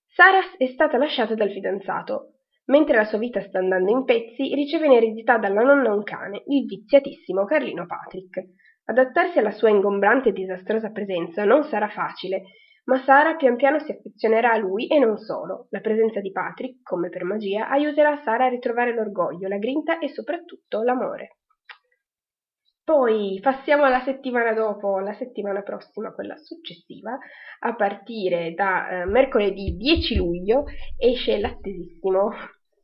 Sarah 0.06 0.56
è 0.58 0.66
stata 0.68 0.98
lasciata 0.98 1.36
dal 1.36 1.52
fidanzato. 1.52 2.34
Mentre 2.66 2.96
la 2.96 3.06
sua 3.06 3.18
vita 3.18 3.40
sta 3.42 3.60
andando 3.60 3.92
in 3.92 4.04
pezzi, 4.04 4.54
riceve 4.56 4.88
in 4.88 4.94
eredità 4.94 5.38
dalla 5.38 5.62
nonna 5.62 5.94
un 5.94 6.04
cane, 6.04 6.44
il 6.48 6.66
viziatissimo 6.66 7.46
Carlino 7.46 7.86
Patrick. 7.86 8.44
Adattarsi 8.86 9.40
alla 9.40 9.52
sua 9.52 9.70
ingombrante 9.70 10.30
e 10.30 10.34
disastrosa 10.34 10.92
presenza 10.92 11.46
non 11.46 11.64
sarà 11.64 11.88
facile, 11.88 12.44
ma 12.88 13.02
Sara 13.04 13.36
pian 13.36 13.56
piano 13.56 13.80
si 13.80 13.92
affezionerà 13.92 14.52
a 14.52 14.58
lui 14.58 14.88
e 14.88 14.98
non 15.00 15.18
solo. 15.18 15.68
La 15.72 15.82
presenza 15.82 16.22
di 16.22 16.32
Patrick, 16.32 16.82
come 16.84 17.10
per 17.10 17.24
magia, 17.24 17.70
aiuterà 17.70 18.22
Sara 18.24 18.46
a 18.46 18.50
ritrovare 18.50 18.94
l'orgoglio, 18.94 19.48
la 19.48 19.58
grinta 19.58 20.00
e 20.00 20.10
soprattutto 20.10 20.84
l'amore. 20.84 21.38
Poi 22.84 23.38
passiamo 23.42 23.84
alla 23.84 24.00
settimana 24.00 24.54
dopo, 24.54 25.00
la 25.00 25.14
settimana 25.14 25.62
prossima, 25.62 26.14
quella 26.14 26.38
successiva, 26.38 27.18
a 27.60 27.76
partire 27.76 28.54
da 28.54 29.02
eh, 29.02 29.06
mercoledì 29.06 29.76
10 29.76 30.16
luglio 30.16 30.64
esce 30.98 31.38
l'attesissimo 31.38 32.32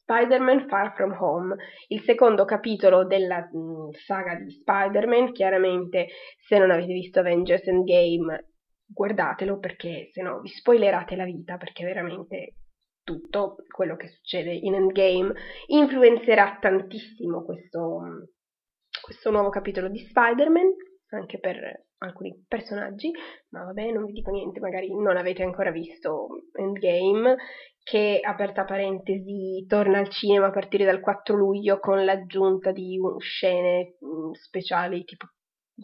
Spider-Man 0.01 0.67
Far 0.67 0.93
From 0.95 1.15
Home, 1.17 1.55
il 1.87 2.01
secondo 2.01 2.43
capitolo 2.43 3.05
della 3.05 3.47
mh, 3.49 3.57
mm, 3.57 3.89
saga 4.05 4.35
di 4.35 4.51
Spider-Man. 4.51 5.31
Chiaramente, 5.31 6.07
se 6.45 6.57
non 6.57 6.71
avete 6.71 6.91
visto 6.91 7.21
Avengers 7.21 7.65
Endgame, 7.67 8.52
guardatelo 8.93 9.59
perché 9.59 10.09
se 10.11 10.21
no 10.21 10.39
vi 10.39 10.49
spoilerate 10.49 11.15
la 11.15 11.25
vita, 11.25 11.57
perché 11.57 11.83
veramente 11.83 12.55
tutto 13.03 13.57
quello 13.67 13.95
che 13.95 14.07
succede 14.07 14.53
in 14.53 14.75
Endgame 14.75 15.33
influenzerà 15.67 16.57
tantissimo 16.59 17.43
questo, 17.43 18.01
questo 19.01 19.29
nuovo 19.29 19.49
capitolo 19.49 19.89
di 19.89 19.99
Spider-Man, 19.99 20.73
anche 21.09 21.39
per 21.39 21.85
alcuni 21.97 22.43
personaggi, 22.47 23.11
ma 23.49 23.63
vabbè, 23.65 23.91
non 23.91 24.05
vi 24.05 24.13
dico 24.13 24.31
niente, 24.31 24.59
magari 24.59 24.93
non 24.93 25.17
avete 25.17 25.43
ancora 25.43 25.71
visto 25.71 26.27
Endgame, 26.53 27.37
che, 27.83 28.19
aperta 28.21 28.63
parentesi, 28.63 29.65
torna 29.67 29.99
al 29.99 30.09
cinema 30.09 30.47
a 30.47 30.51
partire 30.51 30.85
dal 30.85 31.01
4 31.01 31.35
luglio 31.35 31.79
con 31.79 32.03
l'aggiunta 32.03 32.71
di 32.71 32.97
scene 33.19 33.97
mm, 34.03 34.31
speciali 34.31 35.03
tipo 35.03 35.27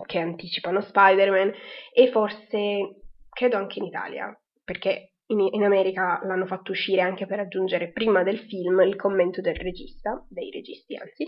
che 0.06 0.20
anticipano 0.20 0.82
Spider-Man 0.82 1.52
e 1.94 2.12
forse 2.12 3.04
credo 3.30 3.58
anche 3.58 3.80
in 3.80 3.86
Italia, 3.86 4.38
perché 4.64 5.14
in, 5.28 5.40
in, 5.40 5.64
America 5.64 6.20
l'hanno 6.24 6.46
fatto 6.46 6.72
uscire 6.72 7.02
anche 7.02 7.26
per 7.26 7.40
aggiungere 7.40 7.92
prima 7.92 8.24
del 8.24 8.40
film 8.40 8.82
il 8.82 8.96
commento 8.96 9.42
del 9.42 9.56
regista, 9.56 10.26
dei 10.28 10.50
registi 10.50 10.96
anzi, 10.96 11.26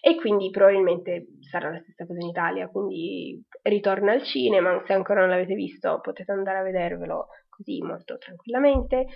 e 0.00 0.14
quindi 0.16 0.50
probabilmente 0.50 1.26
sarà 1.50 1.70
la 1.70 1.80
stessa 1.80 2.06
cosa 2.06 2.20
in 2.20 2.28
Italia, 2.28 2.68
quindi 2.68 3.42
ritorna 3.62 4.12
al 4.12 4.22
cinema, 4.22 4.82
se 4.86 4.92
ancora 4.92 5.20
non 5.20 5.30
l'avete 5.30 5.54
visto 5.54 5.98
potete 6.00 6.30
andare 6.32 6.58
a 6.58 6.62
vedervelo 6.62 7.26
così 7.48 7.82
molto 7.82 8.16
tranquillamente, 8.18 9.06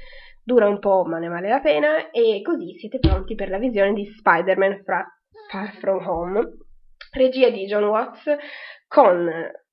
dura 0.42 0.68
un 0.68 0.78
po' 0.78 1.04
ma 1.04 1.18
ne 1.18 1.28
vale 1.28 1.48
la 1.48 1.60
pena 1.60 2.10
e 2.10 2.42
così 2.42 2.76
siete 2.78 2.98
pronti 2.98 3.34
per 3.34 3.48
la 3.48 3.58
visione 3.58 3.92
di 3.92 4.04
Spider-Man 4.04 4.82
Far 5.50 5.76
From 5.78 6.06
Home, 6.06 6.56
regia 7.14 7.49
di 7.50 7.66
John 7.66 7.85
Watts 7.85 8.25
con 8.87 9.28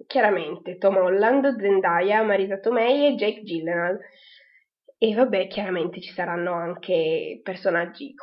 chiaramente 0.08 0.78
Tom 0.78 0.98
Holland, 0.98 1.60
Zendaya, 1.60 2.24
Marisa 2.24 2.60
Tomei 2.60 3.08
e 3.08 3.16
Jake 3.16 3.42
Gyllenhaal. 3.42 4.00
E 4.98 5.16
vabbè, 5.16 5.48
chiaramente 5.48 6.00
ci 6.00 6.12
saranno 6.12 6.54
anche 6.54 7.40
personaggi, 7.44 8.14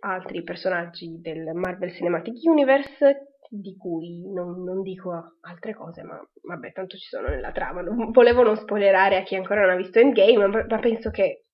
altri 0.00 0.42
personaggi 0.42 1.20
del 1.20 1.52
Marvel 1.52 1.92
Cinematic 1.92 2.42
Universe, 2.44 3.38
di 3.50 3.76
cui 3.76 4.22
non, 4.32 4.62
non, 4.64 4.82
dico 4.82 5.36
altre 5.42 5.74
cose, 5.74 6.02
ma 6.02 6.18
vabbè, 6.42 6.72
tanto 6.72 6.96
ci 6.96 7.06
sono 7.06 7.28
nella 7.28 7.52
trama. 7.52 7.82
Non, 7.82 8.10
volevo 8.10 8.42
non 8.42 8.56
spoilerare 8.56 9.16
a 9.16 9.22
chi 9.22 9.36
ancora 9.36 9.60
non 9.60 9.70
ha 9.70 9.76
visto 9.76 9.98
Endgame, 9.98 10.46
ma, 10.46 10.64
ma 10.66 10.78
penso 10.78 11.10
che 11.10 11.44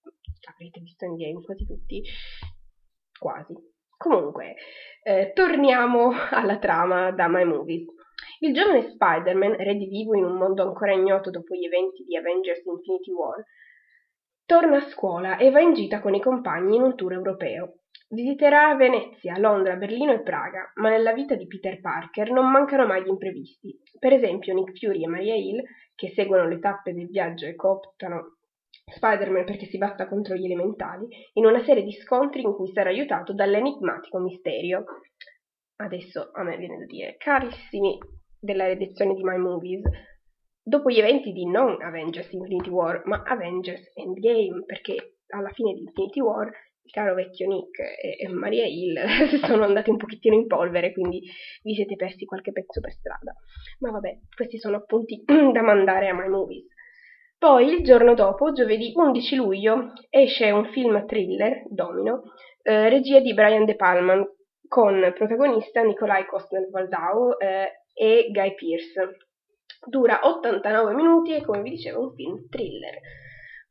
avrete 0.53 0.81
visto 0.81 1.05
Endgame 1.05 1.43
quasi 1.45 1.67
tutti. 1.67 2.03
Quasi. 3.19 3.72
Comunque, 4.03 4.57
eh, 5.05 5.31
torniamo 5.33 6.11
alla 6.31 6.59
trama 6.59 7.13
da 7.13 7.29
My 7.29 7.45
Movies. 7.45 7.87
Il 8.41 8.53
giovane 8.53 8.83
Spider-Man, 8.83 9.55
redivivo 9.57 10.17
in 10.17 10.25
un 10.25 10.37
mondo 10.37 10.65
ancora 10.65 10.93
ignoto 10.93 11.31
dopo 11.31 11.55
gli 11.55 11.65
eventi 11.65 12.03
di 12.03 12.17
Avengers 12.17 12.65
Infinity 12.65 13.13
War, 13.13 13.45
Torna 14.45 14.79
a 14.79 14.81
scuola 14.81 15.37
e 15.37 15.51
va 15.51 15.61
in 15.61 15.73
gita 15.73 16.01
con 16.01 16.15
i 16.15 16.21
compagni 16.21 16.77
in 16.77 16.83
un 16.83 16.97
tour 16.97 17.13
europeo. 17.13 17.79
Visiterà 18.09 18.75
Venezia, 18.75 19.39
Londra, 19.39 19.77
Berlino 19.77 20.13
e 20.13 20.21
Praga, 20.21 20.73
ma 20.75 20.91
nella 20.91 21.13
vita 21.13 21.37
di 21.37 21.47
Peter 21.47 21.81
Parker 21.81 22.33
non 22.33 22.51
mancano 22.51 22.85
mai 22.85 23.03
gli 23.03 23.09
imprevisti. 23.09 23.81
Per 23.99 24.13
esempio 24.13 24.53
Nick 24.53 24.77
Fury 24.77 25.05
e 25.05 25.07
Maria 25.07 25.37
Hill, 25.37 25.63
che 25.95 26.11
seguono 26.11 26.49
le 26.49 26.59
tappe 26.59 26.93
del 26.93 27.07
viaggio 27.07 27.47
e 27.47 27.55
cooptano 27.55 28.39
Spider-Man 28.85 29.45
perché 29.45 29.67
si 29.67 29.79
batta 29.79 30.09
contro 30.09 30.35
gli 30.35 30.45
elementali, 30.45 31.07
in 31.35 31.47
una 31.47 31.63
serie 31.65 31.83
di 31.83 31.93
scontri 31.93 32.43
in 32.43 32.55
cui 32.55 32.71
sarà 32.73 32.91
aiutato 32.91 33.33
dall'enigmatico 33.33 34.19
Misterio. 34.19 34.85
Adesso 35.77 36.31
a 36.33 36.43
me 36.43 36.57
viene 36.57 36.79
da 36.79 36.85
dire, 36.85 37.17
carissimi 37.17 37.99
della 38.39 38.67
redazione 38.67 39.15
di 39.15 39.23
My 39.23 39.39
Movies, 39.39 39.83
dopo 40.63 40.91
gli 40.91 40.99
eventi 40.99 41.33
di 41.33 41.47
non 41.47 41.81
Avengers 41.83 42.33
Infinity 42.33 42.71
War, 42.71 43.03
ma 43.07 43.23
Avengers 43.25 43.91
Endgame, 43.95 44.65
perché 44.65 45.17
alla 45.29 45.51
fine 45.51 45.73
di 45.73 45.81
Infinity 45.81 46.21
War 46.21 46.51
il 46.85 46.91
caro 46.91 47.15
vecchio 47.15 47.47
Nick 47.47 47.79
e, 47.79 48.29
Maria 48.29 48.67
Hill 48.67 48.99
sono 49.47 49.65
andati 49.65 49.91
un 49.91 49.97
pochettino 49.97 50.35
in 50.35 50.47
polvere, 50.47 50.93
quindi 50.93 51.23
vi 51.63 51.75
siete 51.75 51.95
persi 51.95 52.25
qualche 52.25 52.53
pezzo 52.53 52.81
per 52.81 52.93
strada. 52.93 53.33
Ma 53.79 53.91
vabbè, 53.91 54.19
questi 54.35 54.59
sono 54.59 54.77
appunti 54.77 55.23
da 55.25 55.63
mandare 55.63 56.09
a 56.09 56.15
My 56.15 56.29
Movies. 56.29 56.67
Poi 57.43 57.67
il 57.67 57.83
giorno 57.83 58.15
dopo, 58.15 58.53
giovedì 58.53 58.93
11 58.95 59.35
luglio, 59.35 59.95
esce 60.11 60.53
un 60.53 60.65
film 60.67 61.05
thriller, 61.07 61.65
Domino, 61.67 62.23
eh, 62.63 62.89
regia 62.89 63.19
di 63.19 63.35
Brian 63.35 63.65
De 63.65 63.75
Palma, 63.75 64.25
con 64.69 65.13
protagonista 65.13 65.83
Nikolai 65.83 66.25
Kostner-Waldau 66.25 67.39
eh, 67.39 67.83
e 67.93 68.29
Guy 68.31 68.55
Pearce. 68.55 69.17
Dura 69.85 70.21
89 70.23 70.95
minuti 70.95 71.35
e, 71.35 71.43
come 71.43 71.63
vi 71.63 71.71
dicevo, 71.71 72.03
un 72.03 72.15
film 72.15 72.47
thriller. 72.49 72.95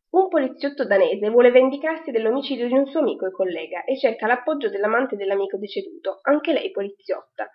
Un 0.09 0.27
poliziotto 0.27 0.83
danese 0.83 1.29
vuole 1.29 1.49
vendicarsi 1.49 2.11
dell'omicidio 2.11 2.67
di 2.67 2.73
un 2.73 2.87
suo 2.87 2.99
amico 2.99 3.25
e 3.25 3.31
collega 3.31 3.85
e 3.85 3.97
cerca 3.97 4.27
l'appoggio 4.27 4.67
dell'amante 4.67 5.15
dell'amico 5.15 5.55
deceduto, 5.55 6.19
anche 6.23 6.51
lei 6.51 6.71
poliziotta. 6.71 7.49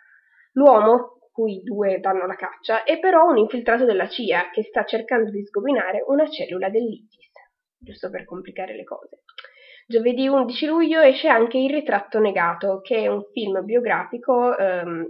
L'uomo, 0.52 1.15
cui 1.36 1.60
due 1.62 2.00
danno 2.00 2.24
la 2.24 2.34
caccia, 2.34 2.82
è 2.84 2.98
però 2.98 3.26
un 3.26 3.36
infiltrato 3.36 3.84
della 3.84 4.08
CIA 4.08 4.48
che 4.50 4.62
sta 4.62 4.84
cercando 4.84 5.30
di 5.30 5.44
sgominare 5.44 6.02
una 6.06 6.26
cellula 6.26 6.70
dell'ISIS, 6.70 7.30
giusto 7.76 8.08
per 8.08 8.24
complicare 8.24 8.74
le 8.74 8.84
cose. 8.84 9.20
Giovedì 9.86 10.26
11 10.26 10.66
luglio 10.66 11.02
esce 11.02 11.28
anche 11.28 11.58
Il 11.58 11.70
ritratto 11.70 12.18
negato, 12.20 12.80
che 12.80 13.02
è 13.02 13.06
un 13.08 13.22
film 13.32 13.62
biografico 13.66 14.56
ehm, 14.56 15.06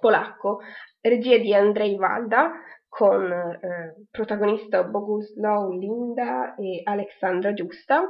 polacco 0.00 0.60
regia 1.02 1.36
di 1.36 1.52
Andrzej 1.52 1.98
Wajda 1.98 2.52
con 2.88 3.30
eh, 3.30 4.06
protagonista 4.10 4.82
Boguslaw 4.82 5.72
Linda 5.72 6.54
e 6.54 6.80
Alexandra 6.84 7.52
Giusta. 7.52 8.00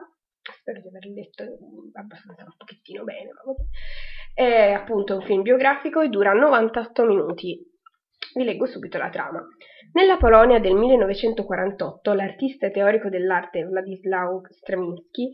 Spero 0.41 0.81
di 0.81 0.89
aver 0.89 1.05
letto 1.07 1.43
abbastanza 1.95 2.45
un 2.45 2.55
pochettino 2.57 3.03
bene, 3.03 3.33
ma 3.33 3.43
vabbè. 3.45 3.63
È 4.41 4.73
appunto 4.73 5.17
un 5.17 5.21
film 5.21 5.43
biografico 5.43 6.01
e 6.01 6.09
dura 6.09 6.33
98 6.33 7.05
minuti. 7.05 7.63
Vi 8.35 8.43
leggo 8.43 8.65
subito 8.65 8.97
la 8.97 9.11
trama. 9.11 9.47
Nella 9.93 10.17
Polonia 10.17 10.59
del 10.59 10.77
1948, 10.77 12.15
l'artista 12.15 12.67
e 12.67 12.71
teorico 12.71 13.11
dell'arte 13.11 13.65
Władysław 13.65 14.41
Straminski 14.49 15.31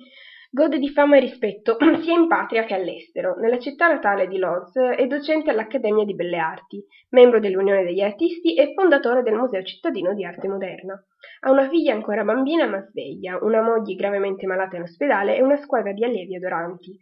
Gode 0.50 0.78
di 0.80 0.88
fama 0.88 1.18
e 1.18 1.20
rispetto 1.20 1.76
sia 2.02 2.18
in 2.18 2.26
patria 2.26 2.64
che 2.64 2.74
all'estero. 2.74 3.36
Nella 3.36 3.60
città 3.60 3.86
natale 3.86 4.26
di 4.26 4.38
Lodz 4.38 4.76
è 4.76 5.06
docente 5.06 5.50
all'Accademia 5.50 6.04
di 6.04 6.16
Belle 6.16 6.38
Arti, 6.38 6.84
membro 7.10 7.38
dell'Unione 7.38 7.84
degli 7.84 8.00
Artisti 8.00 8.56
e 8.56 8.72
fondatore 8.74 9.22
del 9.22 9.34
Museo 9.34 9.62
cittadino 9.62 10.14
di 10.14 10.24
arte 10.24 10.48
moderna. 10.48 11.00
Ha 11.42 11.50
una 11.52 11.68
figlia 11.68 11.94
ancora 11.94 12.24
bambina 12.24 12.66
ma 12.66 12.80
sveglia, 12.80 13.38
una 13.40 13.62
moglie 13.62 13.94
gravemente 13.94 14.46
malata 14.46 14.74
in 14.74 14.82
ospedale 14.82 15.36
e 15.36 15.42
una 15.42 15.58
squadra 15.58 15.92
di 15.92 16.02
allievi 16.02 16.34
adoranti. 16.34 16.98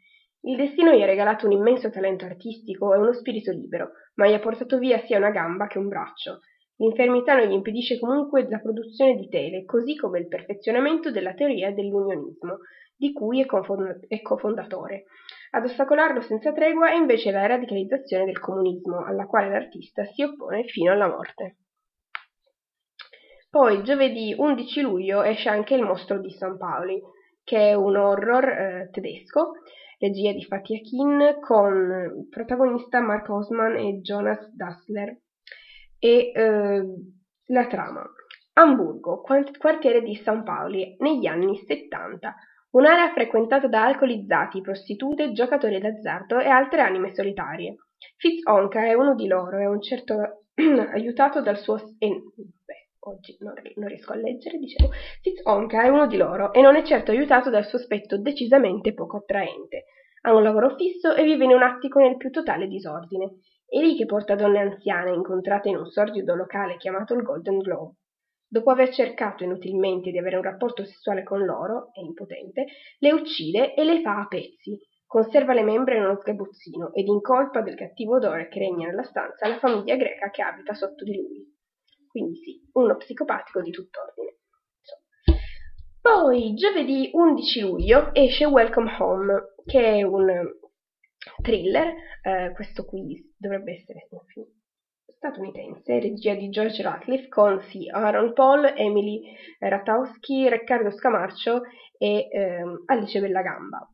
Il 0.47 0.57
destino 0.57 0.93
gli 0.93 1.01
ha 1.01 1.07
regalato 1.07 1.47
un 1.47 1.53
immenso 1.53 1.89
talento 1.89 2.27
artistico 2.27 2.93
e 2.93 2.99
uno 2.99 3.15
spirito 3.15 3.51
libero, 3.51 3.93
ma 4.17 4.29
gli 4.29 4.35
ha 4.35 4.41
portato 4.41 4.79
via 4.79 4.99
sia 5.01 5.17
una 5.17 5.31
gamba 5.31 5.67
che 5.67 5.79
un 5.79 5.89
braccio. 5.89 6.41
L'infermità 6.77 7.35
non 7.35 7.47
gli 7.47 7.53
impedisce 7.53 7.99
comunque 7.99 8.47
la 8.49 8.59
produzione 8.59 9.15
di 9.15 9.29
tele, 9.29 9.65
così 9.65 9.97
come 9.97 10.19
il 10.19 10.29
perfezionamento 10.29 11.11
della 11.11 11.33
teoria 11.33 11.73
dell'unionismo, 11.73 12.59
di 12.95 13.13
cui 13.13 13.41
è, 13.41 13.47
confond- 13.47 14.07
è 14.07 14.21
cofondatore. 14.21 15.05
Ad 15.53 15.65
ostacolarlo 15.65 16.21
senza 16.21 16.53
tregua 16.53 16.91
è 16.91 16.97
invece 16.97 17.31
la 17.31 17.47
radicalizzazione 17.47 18.27
del 18.27 18.39
comunismo, 18.39 19.03
alla 19.03 19.25
quale 19.25 19.49
l'artista 19.49 20.05
si 20.05 20.23
oppone 20.23 20.65
fino 20.65 20.93
alla 20.93 21.09
morte. 21.09 21.57
Poi 23.49 23.83
giovedì 23.83 24.35
11 24.37 24.81
luglio 24.83 25.23
esce 25.23 25.49
anche 25.49 25.75
Il 25.75 25.83
mostro 25.83 26.21
di 26.21 26.31
San 26.31 26.59
Paoli, 26.59 27.01
che 27.43 27.71
è 27.71 27.75
un 27.75 27.97
horror 27.97 28.45
eh, 28.45 28.89
tedesco, 28.91 29.53
regia 29.99 30.33
di 30.33 30.45
Fatih 30.45 30.81
Akin, 30.81 31.39
con 31.41 32.27
protagonista 32.31 33.01
Mark 33.01 33.29
Osman 33.29 33.77
e 33.77 34.01
Jonas 34.01 34.55
Dassler. 34.55 35.17
E 35.99 36.33
eh, 36.35 36.85
la 37.47 37.67
trama. 37.67 38.05
Amburgo, 38.57 39.21
quartiere 39.21 40.03
di 40.03 40.15
San 40.15 40.45
Paoli, 40.45 40.97
negli 41.01 41.27
anni 41.27 41.57
70. 41.57 42.35
Un'area 42.71 43.13
frequentata 43.13 43.67
da 43.69 43.85
alcolizzati, 43.85 44.61
prostitute, 44.61 45.33
giocatori 45.33 45.79
d'azzardo 45.79 46.39
e 46.39 46.49
altre 46.49 46.81
anime 46.81 47.15
solitarie. 47.15 47.77
Fitz 48.17 48.45
Onka 48.47 48.85
è 48.85 48.95
uno 48.95 49.15
di 49.15 49.27
loro 49.27 49.59
e 49.59 49.67
un 49.67 49.81
certo 49.81 50.45
aiutato 50.55 51.41
dal 51.41 51.59
suo... 51.59 51.77
Eh, 51.99 52.23
beh, 52.65 52.84
oggi 53.05 53.37
non, 53.41 53.55
non, 53.77 53.89
riesco 53.89 54.13
a 54.13 54.17
leggere, 54.17 54.59
dicevo. 54.59 54.91
Fitz 55.21 55.41
Onka 55.45 55.83
è 55.83 55.89
uno 55.89 56.07
di 56.07 56.17
loro 56.17 56.53
e 56.53 56.61
non 56.61 56.77
è 56.77 56.83
certo 56.83 57.11
aiutato 57.11 57.51
dal 57.51 57.67
suo 57.67 57.79
aspetto 57.79 58.19
decisamente 58.19 58.95
poco 58.95 59.19
attraente. 59.19 59.85
Ha 60.23 60.35
un 60.35 60.43
lavoro 60.43 60.75
fisso 60.77 61.15
e 61.15 61.23
vive 61.23 61.45
in 61.45 61.53
un 61.53 61.63
attico 61.63 62.01
nel 62.01 62.17
più 62.17 62.31
totale 62.31 62.67
disordine. 62.67 63.41
È 63.67 63.79
lì 63.79 63.97
che 63.97 64.07
porta 64.07 64.35
donne 64.35 64.61
anziane 64.61 65.13
incontrate 65.13 65.69
in 65.69 65.77
un 65.77 65.87
sordido 65.87 66.35
locale 66.35 66.77
chiamato 66.77 67.15
il 67.15 67.23
Golden 67.23 67.59
Globe. 67.59 67.97
Dopo 68.47 68.71
aver 68.71 68.91
cercato 68.91 69.43
inutilmente 69.43 70.11
di 70.11 70.19
avere 70.19 70.37
un 70.37 70.43
rapporto 70.43 70.85
sessuale 70.85 71.25
con 71.25 71.45
loro, 71.45 71.91
è 71.93 72.01
impotente, 72.01 72.67
le 72.99 73.13
uccide 73.13 73.75
e 73.75 73.85
le 73.85 74.01
fa 74.01 74.21
a 74.21 74.27
pezzi. 74.29 74.79
Conserva 75.07 75.55
le 75.55 75.63
membra 75.63 75.97
in 75.97 76.05
uno 76.05 76.17
sgabuzzino 76.17 76.93
ed 76.93 77.07
in 77.07 77.21
colpa 77.21 77.63
del 77.63 77.75
cattivo 77.75 78.17
odore 78.17 78.49
che 78.49 78.61
regna 78.61 78.87
nella 78.87 79.03
stanza 79.03 79.49
la 79.49 79.59
famiglia 79.59 79.97
greca 79.97 80.31
che 80.31 80.43
abita 80.43 80.73
sotto 80.73 81.05
di 81.05 81.17
lui. 81.17 81.54
Quindi 82.15 82.37
sì, 82.37 82.71
uno 82.75 82.97
psicopatico 82.97 83.61
di 83.61 83.73
tutt'ordine. 83.73 84.37
Poi, 86.01 86.55
giovedì 86.55 87.11
11 87.13 87.61
luglio, 87.63 88.15
esce 88.15 88.45
Welcome 88.45 88.97
Home, 89.01 89.55
che 89.65 89.81
è 89.81 90.03
un 90.05 90.31
thriller, 91.43 91.93
eh, 92.23 92.53
questo 92.55 92.85
qui 92.85 93.35
dovrebbe 93.37 93.81
essere 93.81 94.07
un 94.11 94.21
film 94.27 94.47
statunitense, 95.07 95.99
regia 95.99 96.35
di 96.35 96.51
George 96.51 96.83
Ratliff 96.83 97.27
con 97.27 97.61
sì, 97.63 97.89
Aaron 97.89 98.33
Paul, 98.33 98.73
Emily 98.77 99.35
Ratowski, 99.59 100.49
Riccardo 100.49 100.93
Scamarcio 100.93 101.63
e 101.99 102.29
ehm, 102.31 102.85
Alice 102.87 103.19
Bellagamba. 103.19 103.89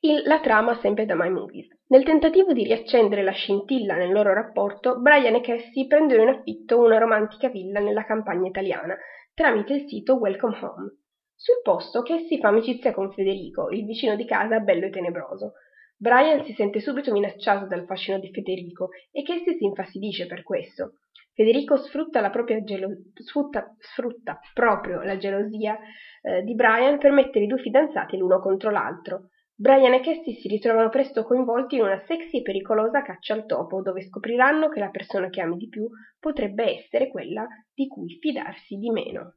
Il, 0.00 0.22
la 0.24 0.40
trama 0.40 0.80
sempre 0.80 1.06
da 1.06 1.14
My 1.14 1.30
Movies. 1.30 1.79
Nel 1.90 2.04
tentativo 2.04 2.52
di 2.52 2.62
riaccendere 2.62 3.24
la 3.24 3.32
scintilla 3.32 3.96
nel 3.96 4.12
loro 4.12 4.32
rapporto, 4.32 5.00
Brian 5.00 5.34
e 5.34 5.40
Cassie 5.40 5.88
prendono 5.88 6.22
in 6.22 6.28
affitto 6.28 6.78
una 6.78 6.98
romantica 6.98 7.48
villa 7.48 7.80
nella 7.80 8.04
campagna 8.04 8.46
italiana 8.46 8.96
tramite 9.34 9.72
il 9.74 9.88
sito 9.88 10.14
Welcome 10.14 10.56
Home. 10.60 10.98
Sul 11.34 11.60
posto 11.64 12.02
Cassie 12.02 12.38
fa 12.38 12.46
amicizia 12.46 12.92
con 12.92 13.10
Federico, 13.10 13.70
il 13.70 13.84
vicino 13.84 14.14
di 14.14 14.24
casa 14.24 14.60
bello 14.60 14.86
e 14.86 14.90
tenebroso. 14.90 15.54
Brian 15.96 16.44
si 16.44 16.52
sente 16.52 16.78
subito 16.78 17.10
minacciato 17.10 17.66
dal 17.66 17.86
fascino 17.86 18.20
di 18.20 18.30
Federico 18.30 18.90
e 19.10 19.24
Casey 19.24 19.56
si 19.56 19.64
infastidisce 19.64 20.26
per 20.26 20.44
questo. 20.44 20.92
Federico 21.34 21.76
sfrutta, 21.76 22.30
gelo- 22.62 22.98
sfrutta, 23.14 23.74
sfrutta 23.80 24.38
proprio 24.54 25.02
la 25.02 25.16
gelosia 25.16 25.76
eh, 26.22 26.42
di 26.42 26.54
Brian 26.54 26.98
per 26.98 27.10
mettere 27.10 27.46
i 27.46 27.48
due 27.48 27.58
fidanzati 27.58 28.16
l'uno 28.16 28.38
contro 28.38 28.70
l'altro. 28.70 29.30
Brian 29.60 29.92
e 29.92 30.00
Cassie 30.00 30.36
si 30.36 30.48
ritrovano 30.48 30.88
presto 30.88 31.22
coinvolti 31.22 31.74
in 31.74 31.82
una 31.82 32.02
sexy 32.06 32.38
e 32.38 32.42
pericolosa 32.42 33.02
caccia 33.02 33.34
al 33.34 33.44
topo, 33.44 33.82
dove 33.82 34.00
scopriranno 34.00 34.70
che 34.70 34.80
la 34.80 34.88
persona 34.88 35.28
che 35.28 35.42
ami 35.42 35.58
di 35.58 35.68
più 35.68 35.86
potrebbe 36.18 36.78
essere 36.78 37.10
quella 37.10 37.46
di 37.74 37.86
cui 37.86 38.16
fidarsi 38.18 38.76
di 38.76 38.88
meno. 38.88 39.34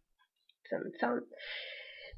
Zan 0.62 0.90
zan. 0.98 1.28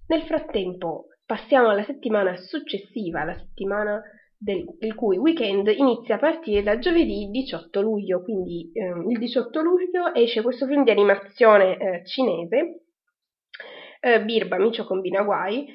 Nel 0.05 0.21
frattempo, 0.21 1.07
passiamo 1.25 1.69
alla 1.69 1.83
settimana 1.83 2.37
successiva, 2.37 3.23
la 3.23 3.35
settimana 3.39 4.03
del, 4.37 4.63
il 4.81 4.93
cui 4.93 5.17
weekend 5.17 5.67
inizia 5.75 6.13
a 6.13 6.19
partire 6.19 6.61
da 6.61 6.77
giovedì 6.77 7.31
18 7.31 7.81
luglio, 7.81 8.21
quindi 8.21 8.69
eh, 8.71 8.85
il 9.09 9.17
18 9.17 9.61
luglio 9.63 10.13
esce 10.13 10.43
questo 10.43 10.67
film 10.67 10.83
di 10.83 10.91
animazione 10.91 11.77
eh, 11.79 12.05
cinese, 12.05 12.81
eh, 13.99 14.23
Birba 14.23 14.59
Micio 14.59 14.85
Combina 14.85 15.23
Guai, 15.23 15.65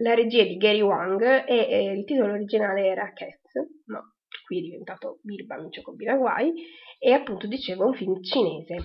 la 0.00 0.14
regia 0.14 0.44
di 0.44 0.56
Gary 0.56 0.80
Wang 0.80 1.44
e 1.46 1.56
eh, 1.68 1.92
il 1.92 2.04
titolo 2.04 2.32
originale 2.32 2.86
era 2.86 3.12
Cats, 3.12 3.52
ma 3.86 4.00
qui 4.46 4.58
è 4.58 4.62
diventato 4.62 5.18
Birba 5.22 5.60
Micio 5.60 5.82
Combina 5.82 6.16
Guai, 6.16 6.52
e 6.98 7.12
appunto 7.12 7.46
dicevo 7.46 7.86
un 7.86 7.94
film 7.94 8.22
cinese. 8.22 8.76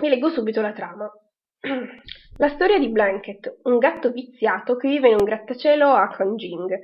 Vi 0.00 0.08
leggo 0.08 0.30
subito 0.30 0.60
la 0.60 0.72
trama. 0.72 1.10
La 2.38 2.48
storia 2.48 2.78
di 2.78 2.88
Blanket, 2.88 3.60
un 3.64 3.76
gatto 3.76 4.10
viziato 4.10 4.76
che 4.76 4.88
vive 4.88 5.08
in 5.08 5.16
un 5.18 5.24
grattacielo 5.24 5.86
a 5.86 6.08
Kongjing, 6.08 6.80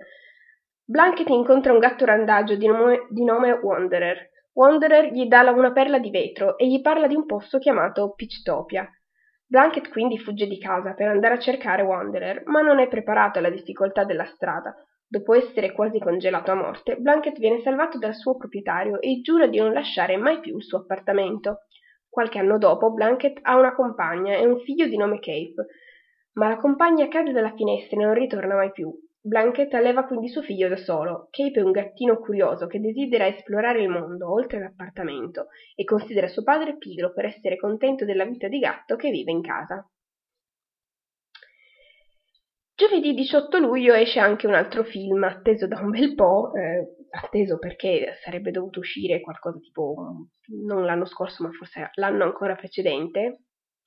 Blanket 0.84 1.28
incontra 1.30 1.72
un 1.72 1.78
gatto 1.78 2.04
randagio 2.04 2.54
di 2.54 2.66
nome, 2.66 3.06
di 3.08 3.24
nome 3.24 3.52
Wanderer. 3.52 4.30
Wanderer 4.52 5.12
gli 5.12 5.26
dà 5.26 5.40
una 5.50 5.72
perla 5.72 5.98
di 5.98 6.10
vetro 6.10 6.58
e 6.58 6.66
gli 6.66 6.80
parla 6.80 7.06
di 7.06 7.14
un 7.14 7.24
posto 7.24 7.58
chiamato 7.58 8.12
Pitchtopia. 8.14 8.88
Blanket 9.50 9.88
quindi 9.88 10.18
fugge 10.18 10.46
di 10.46 10.58
casa 10.58 10.92
per 10.92 11.08
andare 11.08 11.32
a 11.32 11.38
cercare 11.38 11.80
Wanderer, 11.80 12.42
ma 12.48 12.60
non 12.60 12.80
è 12.80 12.86
preparato 12.86 13.38
alla 13.38 13.48
difficoltà 13.48 14.04
della 14.04 14.26
strada. 14.26 14.74
Dopo 15.06 15.34
essere 15.34 15.72
quasi 15.72 15.98
congelato 15.98 16.50
a 16.50 16.54
morte, 16.54 16.96
Blanket 16.96 17.38
viene 17.38 17.62
salvato 17.62 17.96
dal 17.96 18.14
suo 18.14 18.36
proprietario 18.36 19.00
e 19.00 19.22
giura 19.22 19.46
di 19.46 19.56
non 19.56 19.72
lasciare 19.72 20.18
mai 20.18 20.40
più 20.40 20.58
il 20.58 20.62
suo 20.62 20.80
appartamento. 20.80 21.60
Qualche 22.10 22.38
anno 22.38 22.58
dopo, 22.58 22.92
Blanket 22.92 23.38
ha 23.40 23.56
una 23.56 23.74
compagna 23.74 24.36
e 24.36 24.44
un 24.44 24.58
figlio 24.60 24.86
di 24.86 24.98
nome 24.98 25.18
Cape, 25.18 25.66
ma 26.32 26.48
la 26.48 26.58
compagna 26.58 27.08
cade 27.08 27.32
dalla 27.32 27.54
finestra 27.54 27.98
e 27.98 28.04
non 28.04 28.12
ritorna 28.12 28.54
mai 28.54 28.70
più. 28.70 28.92
Blanket 29.20 29.74
alleva 29.74 30.04
quindi 30.04 30.28
suo 30.28 30.42
figlio 30.42 30.68
da 30.68 30.76
solo. 30.76 31.28
Cape 31.30 31.60
è 31.60 31.62
un 31.62 31.72
gattino 31.72 32.18
curioso 32.18 32.66
che 32.66 32.80
desidera 32.80 33.26
esplorare 33.26 33.82
il 33.82 33.88
mondo 33.88 34.32
oltre 34.32 34.60
l'appartamento 34.60 35.48
e 35.74 35.84
considera 35.84 36.28
suo 36.28 36.42
padre 36.42 36.76
pigro 36.76 37.12
per 37.12 37.26
essere 37.26 37.56
contento 37.56 38.04
della 38.04 38.24
vita 38.24 38.48
di 38.48 38.58
gatto 38.58 38.96
che 38.96 39.10
vive 39.10 39.32
in 39.32 39.42
casa. 39.42 39.86
Giovedì 42.74 43.12
18 43.12 43.58
luglio 43.58 43.92
esce 43.94 44.20
anche 44.20 44.46
un 44.46 44.54
altro 44.54 44.84
film 44.84 45.24
atteso 45.24 45.66
da 45.66 45.80
un 45.80 45.90
bel 45.90 46.14
po', 46.14 46.54
eh, 46.54 46.94
atteso 47.10 47.58
perché 47.58 48.16
sarebbe 48.22 48.52
dovuto 48.52 48.78
uscire 48.78 49.20
qualcosa 49.20 49.58
tipo 49.58 50.28
non 50.64 50.84
l'anno 50.84 51.04
scorso 51.04 51.42
ma 51.42 51.50
forse 51.50 51.90
l'anno 51.94 52.22
ancora 52.22 52.54
precedente, 52.54 53.40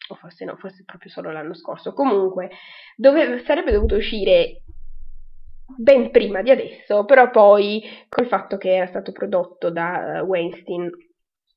o 0.09 0.15
forse 0.15 0.43
no, 0.43 0.57
forse 0.57 0.83
proprio 0.83 1.09
solo 1.09 1.31
l'anno 1.31 1.53
scorso. 1.53 1.93
Comunque, 1.93 2.49
dove, 2.97 3.41
sarebbe 3.45 3.71
dovuto 3.71 3.95
uscire 3.95 4.63
ben 5.77 6.11
prima 6.11 6.41
di 6.41 6.51
adesso, 6.51 7.05
però 7.05 7.29
poi 7.29 7.83
col 8.09 8.27
fatto 8.27 8.57
che 8.57 8.75
era 8.75 8.87
stato 8.87 9.11
prodotto 9.11 9.69
da 9.69 10.21
uh, 10.21 10.25
Weinstein, 10.25 10.89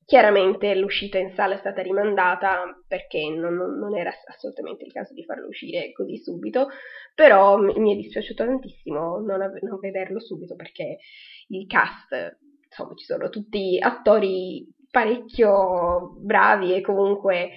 chiaramente 0.04 0.74
l'uscita 0.74 1.18
in 1.18 1.32
sala 1.34 1.54
è 1.54 1.58
stata 1.58 1.80
rimandata 1.82 2.82
perché 2.86 3.28
non, 3.28 3.54
non, 3.54 3.96
era 3.96 4.12
assolutamente 4.26 4.84
il 4.84 4.92
caso 4.92 5.14
di 5.14 5.24
farlo 5.24 5.46
uscire 5.48 5.92
così 5.92 6.18
subito, 6.18 6.68
però 7.14 7.56
mi 7.56 7.92
è 7.92 7.96
dispiaciuto 7.96 8.44
tantissimo 8.44 9.18
non, 9.18 9.40
av- 9.40 9.62
non 9.62 9.78
vederlo 9.78 10.20
subito 10.20 10.54
perché 10.56 10.98
il 11.48 11.66
cast, 11.66 12.38
insomma, 12.66 12.94
ci 12.94 13.04
sono 13.04 13.28
tutti 13.28 13.78
attori 13.80 14.66
parecchio 14.90 16.16
bravi 16.20 16.74
e 16.74 16.80
comunque 16.80 17.50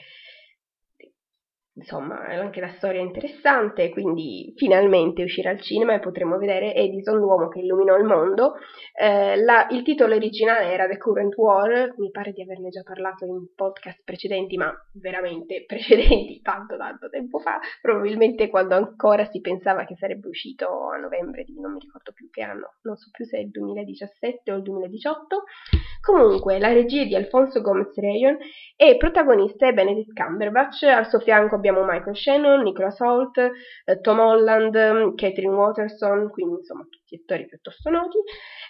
insomma 1.78 2.26
anche 2.26 2.60
la 2.60 2.74
storia 2.78 3.00
è 3.00 3.04
interessante, 3.04 3.90
quindi 3.90 4.54
finalmente 4.56 5.24
uscirà 5.24 5.52
al 5.52 5.62
cinema 5.62 5.94
e 5.94 6.00
potremo 6.00 6.38
vedere 6.38 6.74
Edison, 6.74 7.18
l'uomo 7.18 7.48
che 7.48 7.60
illuminò 7.60 7.96
il 7.96 8.04
mondo. 8.04 8.56
Eh, 9.00 9.38
la, 9.38 9.68
il 9.70 9.84
titolo 9.84 10.16
originale 10.16 10.72
era 10.72 10.88
The 10.88 10.98
Current 10.98 11.36
War, 11.38 11.94
mi 11.98 12.10
pare 12.12 12.32
di 12.32 12.42
averne 12.42 12.70
già 12.70 12.82
parlato 12.82 13.26
in 13.26 13.54
podcast 13.56 14.02
precedenti, 14.04 14.58
ma 14.58 14.74
veramente 14.94 15.64
precedenti, 15.68 16.42
tanto 16.42 16.78
tanto 16.78 17.10
tempo 17.10 17.40
fa, 17.40 17.60
probabilmente 17.82 18.50
quando 18.50 18.76
ancora 18.76 19.26
si 19.26 19.40
pensava 19.40 19.86
che 19.86 19.96
sarebbe 19.96 20.28
uscito 20.28 20.90
a 20.90 20.98
novembre 20.98 21.44
di 21.44 21.60
non 21.60 21.74
mi 21.74 21.80
ricordo 21.80 22.12
più 22.12 22.30
che 22.30 22.42
anno, 22.42 22.76
non 22.82 22.96
so 22.96 23.10
più 23.12 23.26
se 23.26 23.38
è 23.38 23.42
il 23.42 23.50
2017 23.50 24.52
o 24.52 24.56
il 24.56 24.64
2018. 24.64 25.44
Comunque, 26.02 26.58
la 26.60 26.72
regia 26.72 27.04
di 27.04 27.16
Alfonso 27.16 27.62
Gomez 27.62 27.94
Rayon 27.98 28.38
e 28.76 28.98
protagonista 28.98 29.68
è 29.68 29.74
Benedict 29.74 30.14
Cumberbatch, 30.14 30.84
al 30.84 31.08
suo 31.08 31.20
fianco 31.20 31.56
abbiamo 31.56 31.67
Michael 31.72 32.16
Shannon, 32.16 32.62
Nicholas 32.62 33.00
Holt, 33.00 33.38
eh, 33.38 34.00
Tom 34.02 34.20
Holland, 34.20 35.16
Catherine 35.16 35.54
Watterson, 35.54 36.30
quindi 36.30 36.56
insomma 36.60 36.86
tutti 36.90 37.16
attori 37.16 37.46
piuttosto 37.46 37.90
noti. 37.90 38.18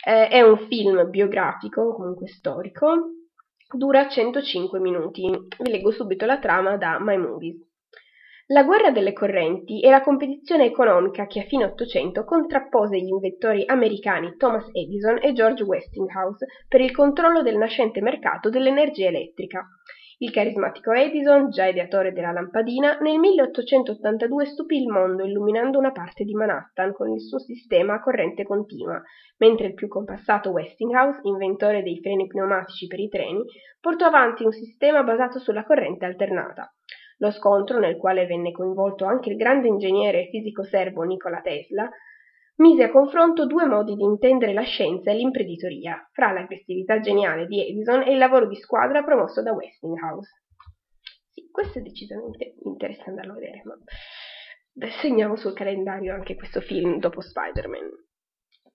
Eh, 0.05 0.27
è 0.27 0.41
un 0.41 0.57
film 0.67 1.09
biografico, 1.09 1.93
comunque 1.93 2.27
storico, 2.27 3.11
dura 3.75 4.07
105 4.07 4.79
minuti. 4.79 5.29
Vi 5.59 5.69
leggo 5.69 5.91
subito 5.91 6.25
la 6.25 6.39
trama 6.39 6.77
da 6.77 6.97
My 6.99 7.17
Movies. 7.17 7.65
La 8.51 8.63
guerra 8.63 8.91
delle 8.91 9.11
correnti 9.11 9.81
è 9.81 9.89
la 9.89 9.99
competizione 9.99 10.63
economica 10.63 11.27
che 11.27 11.41
a 11.41 11.43
fine 11.43 11.65
Ottocento 11.65 12.23
contrappose 12.23 12.95
gli 12.95 13.09
inventori 13.09 13.65
americani 13.65 14.37
Thomas 14.37 14.69
Edison 14.71 15.19
e 15.21 15.33
George 15.33 15.63
Westinghouse 15.63 16.45
per 16.69 16.79
il 16.79 16.91
controllo 16.91 17.41
del 17.41 17.57
nascente 17.57 17.99
mercato 17.99 18.49
dell'energia 18.49 19.07
elettrica. 19.07 19.67
Il 20.19 20.31
carismatico 20.31 20.93
Edison, 20.93 21.51
già 21.51 21.67
ideatore 21.67 22.11
della 22.11 22.31
lampadina, 22.31 22.97
nel 23.01 23.19
1882 23.19 24.45
stupì 24.47 24.77
il 24.77 24.87
mondo 24.87 25.23
illuminando 25.23 25.77
una 25.77 25.91
parte 25.91 26.23
di 26.23 26.33
Manhattan 26.33 26.91
con 26.91 27.11
il 27.11 27.21
suo 27.21 27.37
sistema 27.37 27.93
a 27.93 27.99
corrente 27.99 28.41
continua, 28.43 28.99
mentre 29.37 29.67
il 29.67 29.75
più 29.75 29.87
compassato 29.87 30.49
Westinghouse, 30.49 31.19
inventore 31.21 31.83
dei 31.83 31.99
freni 32.01 32.25
pneumatici 32.25 32.87
per 32.87 32.99
i 32.99 33.09
treni, 33.09 33.43
portò 33.79 34.07
avanti 34.07 34.43
un 34.43 34.51
sistema 34.51 35.03
basato 35.03 35.37
sulla 35.37 35.63
corrente 35.63 36.05
alternata. 36.05 36.73
Lo 37.17 37.29
scontro, 37.29 37.77
nel 37.77 37.97
quale 37.97 38.25
venne 38.25 38.51
coinvolto 38.51 39.05
anche 39.05 39.29
il 39.29 39.35
grande 39.35 39.67
ingegnere 39.67 40.21
e 40.23 40.29
fisico 40.29 40.63
serbo 40.63 41.03
Nikola 41.03 41.41
Tesla, 41.41 41.87
mise 42.57 42.83
a 42.83 42.91
confronto 42.91 43.45
due 43.45 43.65
modi 43.65 43.95
di 43.95 44.03
intendere 44.03 44.53
la 44.53 44.63
scienza 44.63 45.11
e 45.11 45.15
l'imprenditoria, 45.15 46.09
fra 46.11 46.31
l'aggressività 46.31 46.99
geniale 46.99 47.47
di 47.47 47.67
Edison 47.67 48.01
e 48.01 48.11
il 48.11 48.17
lavoro 48.17 48.47
di 48.47 48.55
squadra 48.55 49.03
promosso 49.03 49.41
da 49.41 49.53
Westinghouse. 49.53 50.43
Sì, 51.31 51.49
questo 51.51 51.79
è 51.79 51.81
decisamente 51.81 52.55
interessante 52.63 53.09
andarlo 53.09 53.33
a 53.33 53.35
vedere, 53.35 53.61
ma 53.63 53.77
segniamo 55.01 55.35
sul 55.35 55.53
calendario 55.53 56.13
anche 56.13 56.35
questo 56.35 56.61
film 56.61 56.99
dopo 56.99 57.21
Spider-Man. 57.21 57.89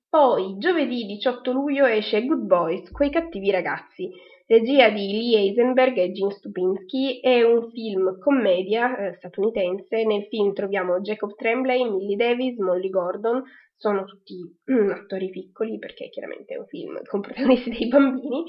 Poi, 0.09 0.59
giovedì 0.59 1.07
18 1.07 1.53
luglio 1.53 1.87
esce 1.87 2.25
Good 2.25 2.45
Boys, 2.45 2.91
quei 2.91 3.11
cattivi 3.11 3.51
ragazzi, 3.51 4.11
regia 4.53 4.91
di 4.91 5.13
Lee 5.13 5.39
Eisenberg 5.39 5.97
e 5.97 6.13
Gene 6.13 6.33
Stupinski, 6.33 7.21
è 7.21 7.43
un 7.43 7.71
film 7.71 8.19
commedia 8.19 8.99
eh, 8.99 9.15
statunitense. 9.15 10.05
Nel 10.05 10.27
film 10.27 10.53
troviamo 10.53 11.01
Jacob 11.01 11.35
Tremblay, 11.35 11.89
Millie 11.89 12.17
Davis, 12.17 12.59
Molly 12.59 12.91
Gordon, 12.91 13.43
sono 13.77 14.05
tutti 14.05 14.37
mm, 14.71 14.91
attori 14.91 15.31
piccoli 15.31 15.79
perché 15.79 16.11
chiaramente 16.11 16.55
è 16.55 16.59
un 16.59 16.67
film 16.67 17.01
con 17.05 17.21
protagonisti 17.21 17.71
dei 17.71 17.89
bambini 17.89 18.45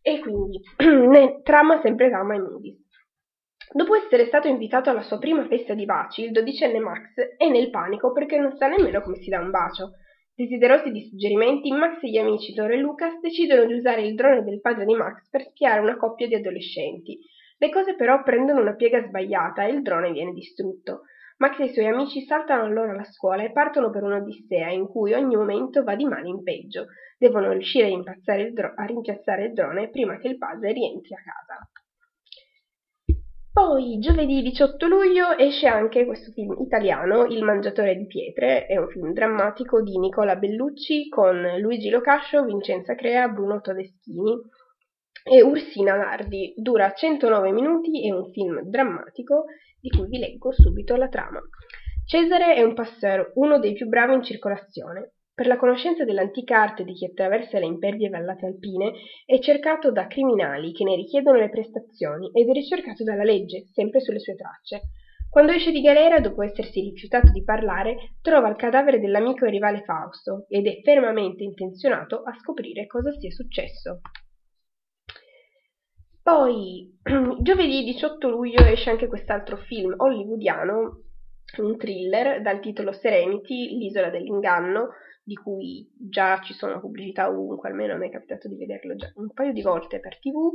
e 0.00 0.18
quindi 0.20 0.60
trama 1.44 1.80
sempre 1.82 2.08
trama 2.08 2.34
e 2.34 2.38
movies. 2.38 2.88
Dopo 3.72 3.94
essere 3.94 4.26
stato 4.26 4.48
invitato 4.48 4.88
alla 4.88 5.02
sua 5.02 5.18
prima 5.18 5.46
festa 5.46 5.74
di 5.74 5.84
baci, 5.84 6.24
il 6.24 6.32
dodicenne 6.32 6.80
Max 6.80 7.14
è 7.36 7.48
nel 7.48 7.70
panico 7.70 8.10
perché 8.10 8.38
non 8.38 8.56
sa 8.56 8.68
nemmeno 8.68 9.02
come 9.02 9.16
si 9.16 9.28
dà 9.28 9.38
un 9.38 9.50
bacio. 9.50 9.92
Desiderosi 10.40 10.90
di 10.90 11.02
suggerimenti, 11.02 11.70
Max 11.70 12.02
e 12.02 12.08
gli 12.08 12.16
amici 12.16 12.54
Thor 12.54 12.70
e 12.70 12.78
Lucas 12.78 13.20
decidono 13.20 13.66
di 13.66 13.74
usare 13.74 14.06
il 14.06 14.14
drone 14.14 14.42
del 14.42 14.62
padre 14.62 14.86
di 14.86 14.94
Max 14.94 15.28
per 15.28 15.42
spiare 15.42 15.80
una 15.80 15.98
coppia 15.98 16.26
di 16.26 16.34
adolescenti. 16.34 17.18
Le 17.58 17.68
cose 17.68 17.94
però 17.94 18.22
prendono 18.22 18.62
una 18.62 18.74
piega 18.74 19.04
sbagliata 19.06 19.66
e 19.66 19.70
il 19.72 19.82
drone 19.82 20.12
viene 20.12 20.32
distrutto. 20.32 21.02
Max 21.36 21.58
e 21.58 21.64
i 21.64 21.72
suoi 21.74 21.88
amici 21.88 22.22
saltano 22.22 22.62
allora 22.62 22.92
alla 22.92 23.04
scuola 23.04 23.42
e 23.42 23.52
partono 23.52 23.90
per 23.90 24.02
un'odissea 24.02 24.70
in 24.70 24.86
cui 24.86 25.12
ogni 25.12 25.36
momento 25.36 25.82
va 25.82 25.94
di 25.94 26.06
male 26.06 26.28
in 26.28 26.42
peggio. 26.42 26.86
Devono 27.18 27.52
riuscire 27.52 27.92
a, 27.92 28.50
dro- 28.50 28.72
a 28.74 28.84
rimpiazzare 28.86 29.44
il 29.44 29.52
drone 29.52 29.90
prima 29.90 30.16
che 30.16 30.28
il 30.28 30.38
padre 30.38 30.72
rientri 30.72 31.12
a 31.16 31.18
casa. 31.18 31.68
Poi, 33.52 33.98
giovedì 33.98 34.42
18 34.42 34.86
luglio, 34.86 35.36
esce 35.36 35.66
anche 35.66 36.06
questo 36.06 36.30
film 36.30 36.54
italiano, 36.60 37.24
Il 37.24 37.42
mangiatore 37.42 37.96
di 37.96 38.06
pietre, 38.06 38.66
è 38.66 38.76
un 38.76 38.88
film 38.88 39.12
drammatico 39.12 39.82
di 39.82 39.98
Nicola 39.98 40.36
Bellucci 40.36 41.08
con 41.08 41.58
Luigi 41.58 41.90
Locascio, 41.90 42.44
Vincenza 42.44 42.94
Crea, 42.94 43.26
Bruno 43.26 43.60
Todeschini 43.60 44.40
e 45.24 45.42
Ursina 45.42 45.96
Nardi. 45.96 46.54
Dura 46.56 46.92
109 46.92 47.50
minuti, 47.50 48.06
è 48.06 48.12
un 48.12 48.30
film 48.30 48.60
drammatico 48.62 49.46
di 49.80 49.88
cui 49.90 50.06
vi 50.06 50.18
leggo 50.18 50.52
subito 50.52 50.94
la 50.94 51.08
trama. 51.08 51.40
Cesare 52.06 52.54
è 52.54 52.62
un 52.62 52.74
passero, 52.74 53.32
uno 53.34 53.58
dei 53.58 53.72
più 53.72 53.88
bravi 53.88 54.14
in 54.14 54.22
circolazione. 54.22 55.14
Per 55.40 55.48
la 55.48 55.56
conoscenza 55.56 56.04
dell'antica 56.04 56.60
arte 56.60 56.84
di 56.84 56.92
chi 56.92 57.06
attraversa 57.06 57.58
le 57.58 57.64
impervie 57.64 58.10
vallate 58.10 58.44
alpine, 58.44 58.92
è 59.24 59.38
cercato 59.38 59.90
da 59.90 60.06
criminali 60.06 60.70
che 60.70 60.84
ne 60.84 60.94
richiedono 60.94 61.38
le 61.38 61.48
prestazioni 61.48 62.30
ed 62.34 62.50
è 62.50 62.52
ricercato 62.52 63.04
dalla 63.04 63.22
legge, 63.22 63.64
sempre 63.72 64.00
sulle 64.00 64.18
sue 64.18 64.34
tracce. 64.34 64.82
Quando 65.30 65.52
esce 65.52 65.70
di 65.70 65.80
galera, 65.80 66.20
dopo 66.20 66.42
essersi 66.42 66.82
rifiutato 66.82 67.32
di 67.32 67.42
parlare, 67.42 68.16
trova 68.20 68.50
il 68.50 68.56
cadavere 68.56 69.00
dell'amico 69.00 69.46
e 69.46 69.50
rivale 69.50 69.82
Fausto 69.82 70.44
ed 70.46 70.66
è 70.66 70.82
fermamente 70.82 71.42
intenzionato 71.42 72.22
a 72.22 72.36
scoprire 72.38 72.86
cosa 72.86 73.10
sia 73.12 73.30
successo. 73.30 74.02
Poi, 76.22 76.98
giovedì 77.40 77.82
18 77.84 78.28
luglio 78.28 78.62
esce 78.66 78.90
anche 78.90 79.06
quest'altro 79.06 79.56
film 79.56 79.94
hollywoodiano, 79.96 81.04
un 81.62 81.76
thriller 81.78 82.42
dal 82.42 82.60
titolo 82.60 82.92
Serenity, 82.92 83.78
l'isola 83.78 84.10
dell'inganno, 84.10 84.90
di 85.22 85.34
cui 85.34 85.88
già 85.96 86.40
ci 86.40 86.52
sono 86.54 86.80
pubblicità 86.80 87.28
ovunque, 87.28 87.68
almeno 87.68 87.94
a 87.94 87.96
me 87.96 88.06
è 88.06 88.10
capitato 88.10 88.48
di 88.48 88.56
vederlo 88.56 88.94
già 88.96 89.10
un 89.16 89.32
paio 89.32 89.52
di 89.52 89.62
volte 89.62 90.00
per 90.00 90.18
tv. 90.18 90.52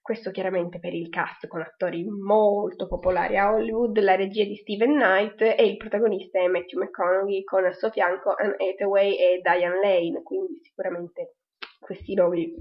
Questo 0.00 0.30
chiaramente 0.30 0.78
per 0.78 0.94
il 0.94 1.10
cast 1.10 1.46
con 1.48 1.60
attori 1.60 2.04
molto 2.04 2.86
popolari 2.86 3.36
a 3.36 3.52
Hollywood, 3.52 3.98
la 3.98 4.16
regia 4.16 4.44
di 4.44 4.56
Steven 4.56 4.94
Knight 4.94 5.40
e 5.42 5.66
il 5.66 5.76
protagonista 5.76 6.40
è 6.40 6.46
Matthew 6.46 6.82
McConaughey 6.82 7.44
con 7.44 7.64
al 7.64 7.74
suo 7.74 7.90
fianco 7.90 8.34
Anne 8.34 8.56
Hathaway 8.56 9.16
e 9.16 9.40
Diane 9.42 9.80
Lane, 9.80 10.22
quindi 10.22 10.60
sicuramente 10.62 11.34
questi 11.78 12.14
nomi 12.14 12.54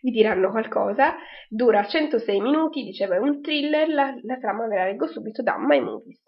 vi 0.00 0.10
diranno 0.10 0.50
qualcosa. 0.50 1.14
Dura 1.48 1.84
106 1.84 2.40
minuti, 2.40 2.82
diceva 2.82 3.16
è 3.16 3.18
un 3.18 3.40
thriller, 3.40 3.88
la, 3.88 4.14
la 4.22 4.38
trama 4.38 4.66
ve 4.66 4.76
la 4.76 4.84
leggo 4.84 5.06
subito 5.06 5.42
da 5.42 5.56
My 5.58 5.80
Movies. 5.80 6.22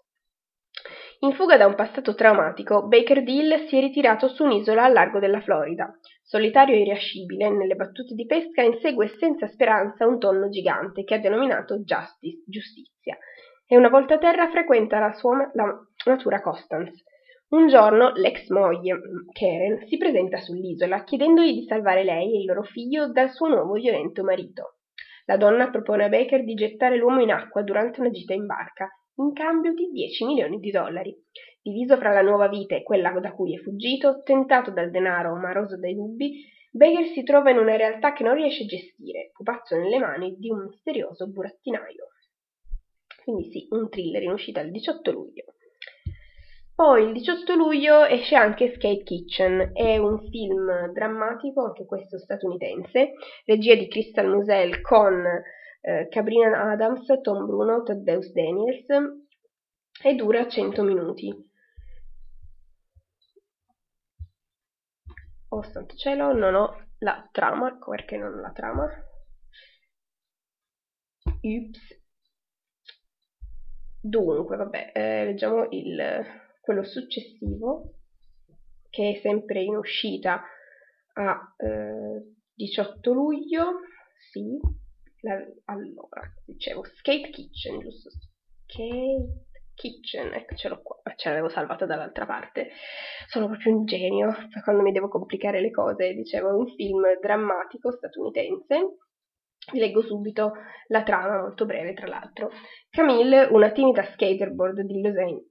In 1.21 1.33
fuga 1.33 1.57
da 1.57 1.65
un 1.65 1.73
passato 1.73 2.13
traumatico, 2.13 2.85
Baker 2.87 3.23
Dill 3.23 3.65
si 3.65 3.75
è 3.75 3.79
ritirato 3.79 4.27
su 4.27 4.43
un'isola 4.43 4.83
al 4.83 4.93
largo 4.93 5.17
della 5.17 5.41
Florida. 5.41 5.91
Solitario 6.21 6.75
e 6.75 6.81
irascibile, 6.81 7.49
nelle 7.49 7.73
battute 7.73 8.13
di 8.13 8.27
pesca 8.27 8.61
insegue 8.61 9.07
senza 9.17 9.47
speranza 9.47 10.05
un 10.05 10.19
tonno 10.19 10.47
gigante 10.49 11.03
che 11.03 11.15
ha 11.15 11.19
denominato 11.19 11.79
Justice, 11.79 12.43
giustizia, 12.45 13.17
e 13.65 13.75
una 13.75 13.89
volta 13.89 14.13
a 14.13 14.17
terra 14.19 14.49
frequenta 14.51 14.99
la 14.99 15.11
sua 15.13 15.49
la 15.53 15.73
natura 16.05 16.39
Constance, 16.39 17.03
un 17.49 17.67
giorno 17.67 18.11
l'ex 18.13 18.49
moglie, 18.49 18.99
Karen, 19.31 19.87
si 19.87 19.97
presenta 19.97 20.37
sull'isola 20.37 21.03
chiedendogli 21.03 21.53
di 21.53 21.65
salvare 21.65 22.03
lei 22.03 22.35
e 22.35 22.39
il 22.41 22.45
loro 22.45 22.61
figlio 22.61 23.11
dal 23.11 23.31
suo 23.31 23.47
nuovo 23.47 23.73
violento 23.73 24.23
marito. 24.23 24.75
La 25.25 25.37
donna 25.37 25.69
propone 25.71 26.03
a 26.03 26.09
Baker 26.09 26.43
di 26.43 26.53
gettare 26.53 26.95
l'uomo 26.95 27.21
in 27.21 27.31
acqua 27.31 27.63
durante 27.63 28.01
una 28.01 28.11
gita 28.11 28.33
in 28.33 28.45
barca, 28.45 28.87
in 29.17 29.33
cambio 29.33 29.73
di 29.73 29.89
10 29.91 30.25
milioni 30.25 30.59
di 30.59 30.71
dollari. 30.71 31.15
Diviso 31.61 31.97
fra 31.97 32.13
la 32.13 32.21
nuova 32.21 32.47
vita 32.47 32.75
e 32.75 32.83
quella 32.83 33.11
da 33.19 33.33
cui 33.33 33.55
è 33.55 33.59
fuggito, 33.59 34.21
tentato 34.23 34.71
dal 34.71 34.89
denaro 34.89 35.33
omaroso 35.33 35.77
dai 35.77 35.95
dubbi, 35.95 36.45
Baker 36.71 37.05
si 37.07 37.23
trova 37.23 37.49
in 37.49 37.57
una 37.57 37.75
realtà 37.75 38.13
che 38.13 38.23
non 38.23 38.35
riesce 38.35 38.63
a 38.63 38.67
gestire, 38.67 39.31
pupazzo 39.33 39.75
nelle 39.75 39.97
mani 39.97 40.35
di 40.37 40.49
un 40.49 40.65
misterioso 40.65 41.27
burattinaio. 41.27 42.09
Quindi 43.23 43.49
sì, 43.49 43.67
un 43.71 43.89
thriller 43.89 44.21
in 44.21 44.31
uscita 44.31 44.61
il 44.61 44.71
18 44.71 45.11
luglio. 45.11 45.45
Poi 46.75 47.05
il 47.05 47.13
18 47.13 47.55
luglio 47.55 48.05
esce 48.05 48.35
anche 48.35 48.71
Skate 48.75 49.01
Kitchen, 49.01 49.71
è 49.73 49.97
un 49.97 50.19
film 50.29 50.91
drammatico, 50.93 51.65
anche 51.65 51.85
questo 51.85 52.19
statunitense, 52.19 53.13
regia 53.45 53.73
di 53.73 53.87
Crystal 53.87 54.27
Musel 54.27 54.79
con 54.81 55.23
eh, 55.81 56.07
Cabrina 56.09 56.71
Adams, 56.71 57.05
Tom 57.21 57.45
Bruno, 57.45 57.83
Taddeus 57.83 58.31
Daniels 58.31 58.85
e 60.03 60.15
dura 60.15 60.47
100 60.47 60.83
minuti. 60.83 61.45
Oh 65.49 65.63
santo 65.63 65.95
cielo, 65.95 66.33
non 66.33 66.55
ho 66.55 66.87
la 66.99 67.27
trama, 67.31 67.77
perché 67.77 68.17
non 68.17 68.33
ho 68.33 68.41
la 68.41 68.51
trama? 68.51 68.87
Ups. 71.41 72.05
Dunque, 74.01 74.57
vabbè, 74.57 74.91
eh, 74.93 75.25
leggiamo 75.25 75.67
il 75.71 76.25
quello 76.61 76.83
successivo, 76.83 77.93
che 78.89 79.11
è 79.11 79.19
sempre 79.21 79.61
in 79.63 79.77
uscita 79.77 80.43
a 81.13 81.53
eh, 81.57 82.35
18 82.53 83.13
luglio, 83.13 83.79
sì, 84.31 84.59
la, 85.21 85.33
allora, 85.65 86.21
dicevo, 86.45 86.83
Skate 86.83 87.29
Kitchen, 87.29 87.79
giusto? 87.79 88.09
Skate 88.65 89.45
Kitchen, 89.73 90.33
ecco 90.33 90.55
ce 90.55 90.69
l'ho 90.69 90.81
qua, 90.81 91.01
ce 91.15 91.29
l'avevo 91.29 91.49
salvata 91.49 91.85
dall'altra 91.85 92.25
parte, 92.25 92.69
sono 93.27 93.47
proprio 93.47 93.75
un 93.75 93.85
genio 93.85 94.33
quando 94.63 94.81
mi 94.81 94.91
devo 94.91 95.07
complicare 95.07 95.61
le 95.61 95.71
cose, 95.71 96.13
dicevo, 96.13 96.49
è 96.49 96.53
un 96.53 96.67
film 96.75 97.03
drammatico 97.21 97.91
statunitense, 97.91 98.97
vi 99.71 99.79
leggo 99.79 100.01
subito 100.01 100.53
la 100.87 101.03
trama, 101.03 101.41
molto 101.41 101.65
breve 101.65 101.93
tra 101.93 102.07
l'altro. 102.07 102.49
Camille, 102.89 103.47
una 103.51 103.71
timida 103.71 104.03
skaterboard 104.03 104.81
di, 104.81 105.01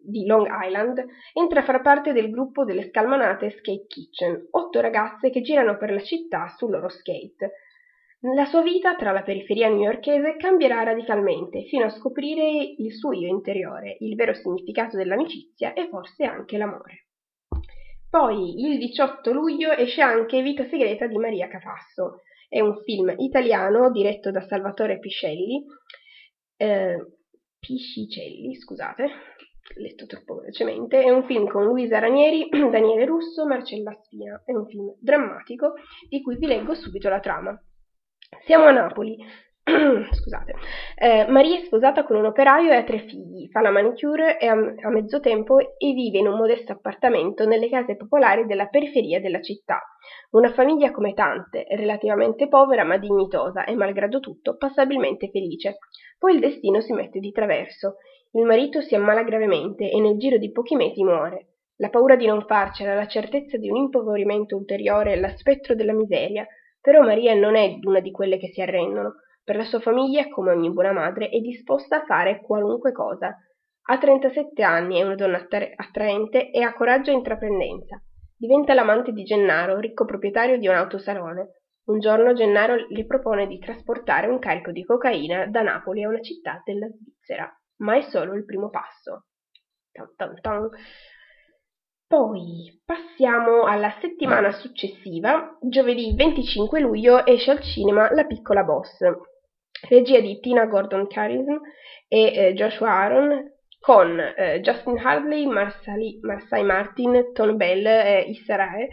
di 0.00 0.24
Long 0.24 0.46
Island, 0.50 1.04
entra 1.34 1.60
a 1.60 1.64
far 1.64 1.82
parte 1.82 2.12
del 2.12 2.30
gruppo 2.30 2.64
delle 2.64 2.88
scalmanate 2.88 3.50
Skate 3.50 3.86
Kitchen, 3.86 4.48
otto 4.52 4.80
ragazze 4.80 5.30
che 5.30 5.42
girano 5.42 5.76
per 5.76 5.92
la 5.92 6.00
città 6.00 6.48
sul 6.56 6.70
loro 6.70 6.88
skate. 6.88 7.52
La 8.34 8.44
sua 8.46 8.62
vita 8.62 8.96
tra 8.96 9.12
la 9.12 9.22
periferia 9.22 9.68
newyorkese 9.68 10.36
cambierà 10.36 10.82
radicalmente 10.82 11.62
fino 11.66 11.84
a 11.84 11.90
scoprire 11.90 12.74
il 12.76 12.92
suo 12.92 13.12
io 13.12 13.28
interiore, 13.28 13.96
il 14.00 14.16
vero 14.16 14.34
significato 14.34 14.96
dell'amicizia 14.96 15.74
e 15.74 15.86
forse 15.88 16.24
anche 16.24 16.56
l'amore. 16.56 17.06
Poi, 18.10 18.60
il 18.64 18.78
18 18.78 19.32
luglio, 19.32 19.70
esce 19.70 20.00
anche 20.00 20.42
Vita 20.42 20.64
segreta 20.64 21.06
di 21.06 21.18
Maria 21.18 21.46
Cafasso, 21.46 22.22
è 22.48 22.60
un 22.60 22.82
film 22.82 23.14
italiano 23.18 23.92
diretto 23.92 24.32
da 24.32 24.40
Salvatore 24.40 24.98
Piscelli 24.98 25.64
eh, 26.56 27.18
Piscicelli, 27.60 28.56
scusate, 28.56 29.08
letto 29.76 30.06
troppo 30.06 30.36
velocemente, 30.36 31.02
è 31.02 31.10
un 31.10 31.24
film 31.26 31.46
con 31.46 31.64
Luisa 31.64 31.98
Ranieri, 32.00 32.48
Daniele 32.50 33.04
Russo, 33.04 33.46
Marcella 33.46 33.92
Spina, 33.92 34.42
è 34.44 34.52
un 34.52 34.66
film 34.66 34.94
drammatico 34.98 35.74
di 36.08 36.22
cui 36.22 36.36
vi 36.36 36.46
leggo 36.46 36.74
subito 36.74 37.08
la 37.08 37.20
trama. 37.20 37.60
Siamo 38.44 38.64
a 38.64 38.72
Napoli, 38.72 39.16
Scusate. 40.12 40.54
Eh, 40.96 41.26
Maria 41.28 41.58
è 41.58 41.64
sposata 41.64 42.04
con 42.04 42.14
un 42.14 42.26
operaio 42.26 42.70
e 42.70 42.76
ha 42.76 42.84
tre 42.84 43.00
figli, 43.00 43.48
fa 43.50 43.60
la 43.60 43.70
manicure 43.70 44.36
a, 44.36 44.52
a 44.52 44.90
mezzo 44.90 45.20
e 45.20 45.92
vive 45.92 46.18
in 46.18 46.28
un 46.28 46.36
modesto 46.36 46.70
appartamento 46.70 47.44
nelle 47.46 47.68
case 47.68 47.96
popolari 47.96 48.46
della 48.46 48.66
periferia 48.66 49.20
della 49.20 49.40
città. 49.40 49.80
Una 50.30 50.52
famiglia 50.52 50.92
come 50.92 51.14
tante, 51.14 51.66
relativamente 51.70 52.46
povera 52.46 52.84
ma 52.84 52.96
dignitosa 52.96 53.64
e 53.64 53.74
malgrado 53.74 54.20
tutto 54.20 54.56
passabilmente 54.56 55.30
felice. 55.30 55.78
Poi 56.16 56.34
il 56.34 56.40
destino 56.40 56.80
si 56.80 56.92
mette 56.92 57.18
di 57.18 57.32
traverso. 57.32 57.96
Il 58.34 58.44
marito 58.44 58.80
si 58.82 58.94
ammala 58.94 59.24
gravemente 59.24 59.90
e 59.90 60.00
nel 60.00 60.16
giro 60.16 60.36
di 60.36 60.52
pochi 60.52 60.76
mesi 60.76 61.02
muore. 61.02 61.54
La 61.78 61.90
paura 61.90 62.14
di 62.14 62.26
non 62.26 62.44
farcela, 62.46 62.94
la 62.94 63.08
certezza 63.08 63.56
di 63.56 63.68
un 63.68 63.76
impoverimento 63.76 64.56
ulteriore, 64.56 65.16
la 65.16 65.34
spettro 65.36 65.74
della 65.74 65.92
miseria. 65.92 66.46
Però 66.86 67.02
Maria 67.02 67.34
non 67.34 67.56
è 67.56 67.80
una 67.82 67.98
di 67.98 68.12
quelle 68.12 68.38
che 68.38 68.52
si 68.52 68.60
arrendono 68.60 69.14
per 69.42 69.56
la 69.56 69.64
sua 69.64 69.80
famiglia, 69.80 70.28
come 70.28 70.52
ogni 70.52 70.70
buona 70.70 70.92
madre, 70.92 71.30
è 71.30 71.40
disposta 71.40 71.96
a 71.96 72.04
fare 72.04 72.40
qualunque 72.40 72.92
cosa. 72.92 73.36
Ha 73.88 73.98
37 73.98 74.62
anni, 74.62 75.00
è 75.00 75.02
una 75.02 75.16
donna 75.16 75.44
attraente 75.74 76.52
e 76.52 76.62
ha 76.62 76.72
coraggio 76.74 77.10
e 77.10 77.14
intraprendenza. 77.14 78.00
Diventa 78.36 78.72
l'amante 78.72 79.10
di 79.10 79.24
Gennaro, 79.24 79.80
ricco 79.80 80.04
proprietario 80.04 80.58
di 80.58 80.68
un 80.68 80.76
autosalone. 80.76 81.62
Un 81.86 81.98
giorno 81.98 82.34
Gennaro 82.34 82.76
le 82.88 83.04
propone 83.04 83.48
di 83.48 83.58
trasportare 83.58 84.28
un 84.28 84.38
carico 84.38 84.70
di 84.70 84.84
cocaina 84.84 85.46
da 85.46 85.62
Napoli 85.62 86.04
a 86.04 86.08
una 86.08 86.20
città 86.20 86.62
della 86.64 86.86
Svizzera, 86.86 87.52
ma 87.78 87.96
è 87.96 88.02
solo 88.02 88.34
il 88.34 88.44
primo 88.44 88.70
passo. 88.70 89.26
Tan 89.90 90.14
tan 90.14 90.40
tan. 90.40 90.68
Poi 92.08 92.82
passiamo 92.84 93.64
alla 93.64 93.92
settimana 94.00 94.52
successiva, 94.52 95.58
giovedì 95.60 96.14
25 96.14 96.78
luglio 96.78 97.26
esce 97.26 97.50
al 97.50 97.60
cinema 97.60 98.12
La 98.12 98.24
piccola 98.24 98.62
boss, 98.62 98.98
regia 99.88 100.20
di 100.20 100.38
Tina 100.38 100.66
Gordon 100.66 101.08
Charism 101.08 101.56
e 102.06 102.22
eh, 102.26 102.52
Joshua 102.54 102.90
Aaron, 102.90 103.52
con 103.80 104.20
eh, 104.20 104.60
Justin 104.60 104.98
Hartley, 104.98 105.46
Marsali, 105.46 106.20
Marsai 106.22 106.62
Martin, 106.62 107.32
Ton 107.32 107.56
Bell 107.56 107.84
e 107.84 108.20
Issa 108.28 108.54
Rae, 108.54 108.88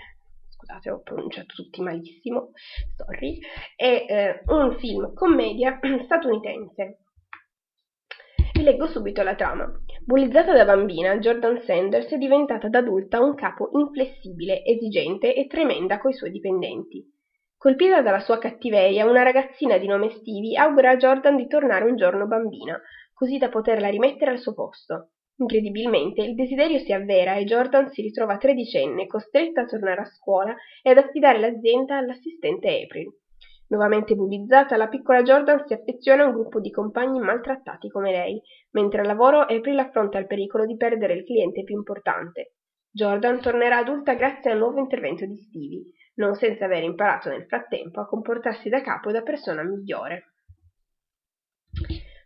scusate 0.50 0.90
ho 0.90 1.02
pronunciato 1.04 1.54
tutti 1.54 1.82
malissimo, 1.84 2.50
sorry, 2.96 3.38
è 3.76 4.06
eh, 4.10 4.42
un 4.48 4.76
film 4.80 5.14
commedia 5.14 5.78
statunitense. 6.06 6.98
Vi 8.54 8.64
leggo 8.64 8.88
subito 8.88 9.22
la 9.22 9.36
trama. 9.36 9.72
Bullizzata 10.06 10.52
da 10.52 10.66
bambina, 10.66 11.18
Jordan 11.18 11.62
Sanders 11.62 12.10
è 12.12 12.18
diventata 12.18 12.68
da 12.68 12.80
adulta 12.80 13.22
un 13.22 13.36
capo 13.36 13.70
inflessibile, 13.72 14.62
esigente 14.66 15.34
e 15.34 15.48
tremenda 15.48 15.98
coi 15.98 16.12
suoi 16.12 16.30
dipendenti. 16.30 17.10
Colpita 17.56 18.02
dalla 18.02 18.20
sua 18.20 18.38
cattiveria, 18.38 19.06
una 19.06 19.24
ragazzina 19.24 19.78
di 19.78 19.88
nome 19.88 20.10
Stevie 20.10 20.58
augura 20.58 20.90
a 20.90 20.98
Jordan 20.98 21.38
di 21.38 21.48
tornare 21.48 21.86
un 21.86 21.96
giorno 21.96 22.28
bambina, 22.28 22.78
così 23.14 23.38
da 23.38 23.48
poterla 23.48 23.88
rimettere 23.88 24.32
al 24.32 24.40
suo 24.40 24.54
posto. 24.54 25.12
Incredibilmente, 25.38 26.22
il 26.22 26.36
desiderio 26.36 26.80
si 26.80 26.92
avvera 26.92 27.36
e 27.36 27.46
Jordan 27.46 27.90
si 27.90 28.02
ritrova 28.02 28.36
tredicenne, 28.36 29.08
costretta 29.08 29.62
a 29.62 29.66
tornare 29.66 30.02
a 30.02 30.06
scuola 30.06 30.54
e 30.82 30.90
ad 30.90 30.98
affidare 30.98 31.40
l'azienda 31.40 31.96
all'assistente 31.96 32.68
April. 32.84 33.10
Nuovamente 33.74 34.14
bullizzata, 34.14 34.78
la 34.78 34.88
piccola 34.88 35.24
Jordan 35.24 35.66
si 35.66 35.74
affeziona 35.74 36.22
a 36.22 36.28
un 36.28 36.34
gruppo 36.34 36.60
di 36.60 36.70
compagni 36.70 37.20
maltrattati 37.20 37.90
come 37.90 38.12
lei, 38.12 38.40
mentre 38.74 39.02
al 39.02 39.08
lavoro 39.08 39.40
April 39.40 39.80
affronta 39.80 40.20
il 40.20 40.28
pericolo 40.28 40.68
di 40.68 40.78
perdere 40.78 41.16
il 41.16 41.24
cliente 41.24 41.64
più 41.64 41.76
importante. 41.76 42.54
Jordan 42.92 43.42
tornerà 43.42 43.78
adulta 43.78 44.14
grazie 44.14 44.52
al 44.52 44.60
nuovo 44.60 44.78
intervento 44.78 45.26
di 45.26 45.36
Stevie, 45.38 45.92
non 46.18 46.36
senza 46.36 46.66
aver 46.66 46.84
imparato 46.84 47.30
nel 47.30 47.48
frattempo 47.48 48.00
a 48.00 48.06
comportarsi 48.06 48.70
da 48.70 48.82
capo 48.82 49.10
e 49.10 49.14
da 49.14 49.24
persona 49.24 49.64
migliore. 49.64 50.34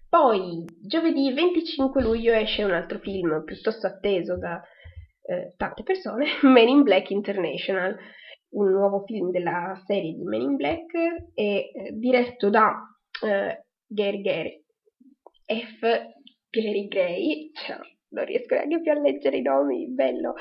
Poi, 0.09 0.65
giovedì 0.81 1.31
25 1.31 2.01
luglio 2.01 2.33
esce 2.33 2.65
un 2.65 2.71
altro 2.71 2.99
film 2.99 3.45
piuttosto 3.45 3.87
atteso 3.87 4.37
da 4.37 4.61
eh, 5.21 5.53
tante 5.55 5.83
persone, 5.83 6.25
Men 6.43 6.67
in 6.67 6.83
Black 6.83 7.09
International, 7.09 7.97
un 8.49 8.71
nuovo 8.71 9.03
film 9.05 9.31
della 9.31 9.79
serie 9.85 10.13
di 10.13 10.23
Men 10.23 10.41
in 10.41 10.55
Black, 10.55 10.93
è 11.33 11.41
eh, 11.41 11.91
diretto 11.93 12.49
da 12.49 12.75
eh, 13.23 13.65
Gary 13.85 14.21
Gary 14.21 14.63
F. 15.45 16.15
Gary 16.49 16.87
Gray, 16.87 17.51
cioè, 17.53 17.77
non 18.09 18.25
riesco 18.25 18.55
neanche 18.55 18.81
più 18.81 18.91
a 18.91 18.99
leggere 18.99 19.37
i 19.37 19.41
nomi, 19.41 19.87
bello. 19.89 20.33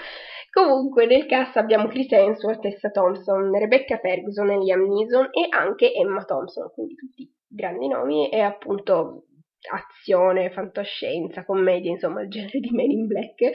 Comunque 0.51 1.07
nel 1.07 1.27
cast 1.27 1.57
abbiamo 1.57 1.89
Chris 1.89 2.11
Hemsworth, 2.11 2.61
Tessa 2.61 2.91
Thompson, 2.91 3.53
Rebecca 3.57 3.99
Ferguson 3.99 4.51
e 4.51 4.59
Liam 4.59 4.87
Neeson 4.87 5.29
e 5.33 5.47
anche 5.51 5.93
Emma 5.93 6.25
Thompson, 6.25 6.71
quindi 6.73 6.95
tutti 6.95 7.31
grandi 7.47 7.89
nomi 7.89 8.31
e 8.31 8.41
appunto 8.41 9.25
azione, 9.71 10.51
fantascienza, 10.51 11.45
commedia, 11.45 11.91
insomma 11.91 12.23
il 12.23 12.31
genere 12.31 12.61
di 12.61 12.71
Men 12.71 12.91
in 12.91 13.07
Black 13.07 13.51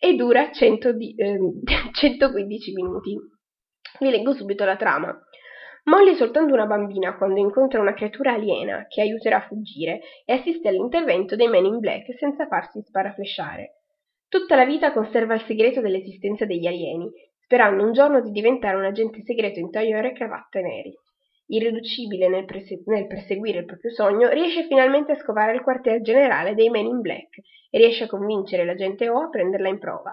e 0.00 0.14
dura 0.14 0.50
100 0.50 0.92
di, 0.92 1.14
eh, 1.16 1.38
115 1.92 2.72
minuti. 2.72 3.16
Vi 4.02 4.10
leggo 4.10 4.32
subito 4.32 4.64
la 4.64 4.74
trama. 4.74 5.16
Molly 5.84 6.10
è 6.10 6.16
soltanto 6.16 6.54
una 6.54 6.66
bambina 6.66 7.16
quando 7.16 7.38
incontra 7.38 7.80
una 7.80 7.94
creatura 7.94 8.32
aliena 8.32 8.84
che 8.88 9.00
aiuterà 9.00 9.36
a 9.36 9.46
fuggire 9.46 10.00
e 10.24 10.32
assiste 10.32 10.66
all'intervento 10.66 11.36
dei 11.36 11.46
Men 11.46 11.66
in 11.66 11.78
Black 11.78 12.12
senza 12.18 12.48
farsi 12.48 12.82
sparaflesciare. 12.82 13.76
Tutta 14.28 14.56
la 14.56 14.64
vita 14.64 14.92
conserva 14.92 15.34
il 15.34 15.42
segreto 15.42 15.80
dell'esistenza 15.80 16.44
degli 16.44 16.66
alieni, 16.66 17.08
sperando 17.44 17.84
un 17.84 17.92
giorno 17.92 18.20
di 18.20 18.32
diventare 18.32 18.76
un 18.76 18.86
agente 18.86 19.22
segreto 19.22 19.60
in 19.60 19.70
tagliore 19.70 20.08
e 20.08 20.14
cravatte 20.14 20.62
neri. 20.62 20.92
Irriducibile 21.46 22.28
nel, 22.28 22.44
prese- 22.44 22.82
nel, 22.86 23.06
perseguire 23.06 23.60
il 23.60 23.66
proprio 23.66 23.92
sogno, 23.92 24.30
riesce 24.30 24.64
finalmente 24.64 25.12
a 25.12 25.16
scovare 25.16 25.54
il 25.54 25.62
quartier 25.62 26.00
generale 26.00 26.56
dei 26.56 26.70
Men 26.70 26.86
in 26.86 27.00
Black 27.02 27.36
e 27.70 27.78
riesce 27.78 28.04
a 28.04 28.08
convincere 28.08 28.64
l'agente 28.64 29.08
O 29.08 29.20
a 29.20 29.28
prenderla 29.28 29.68
in 29.68 29.78
prova. 29.78 30.12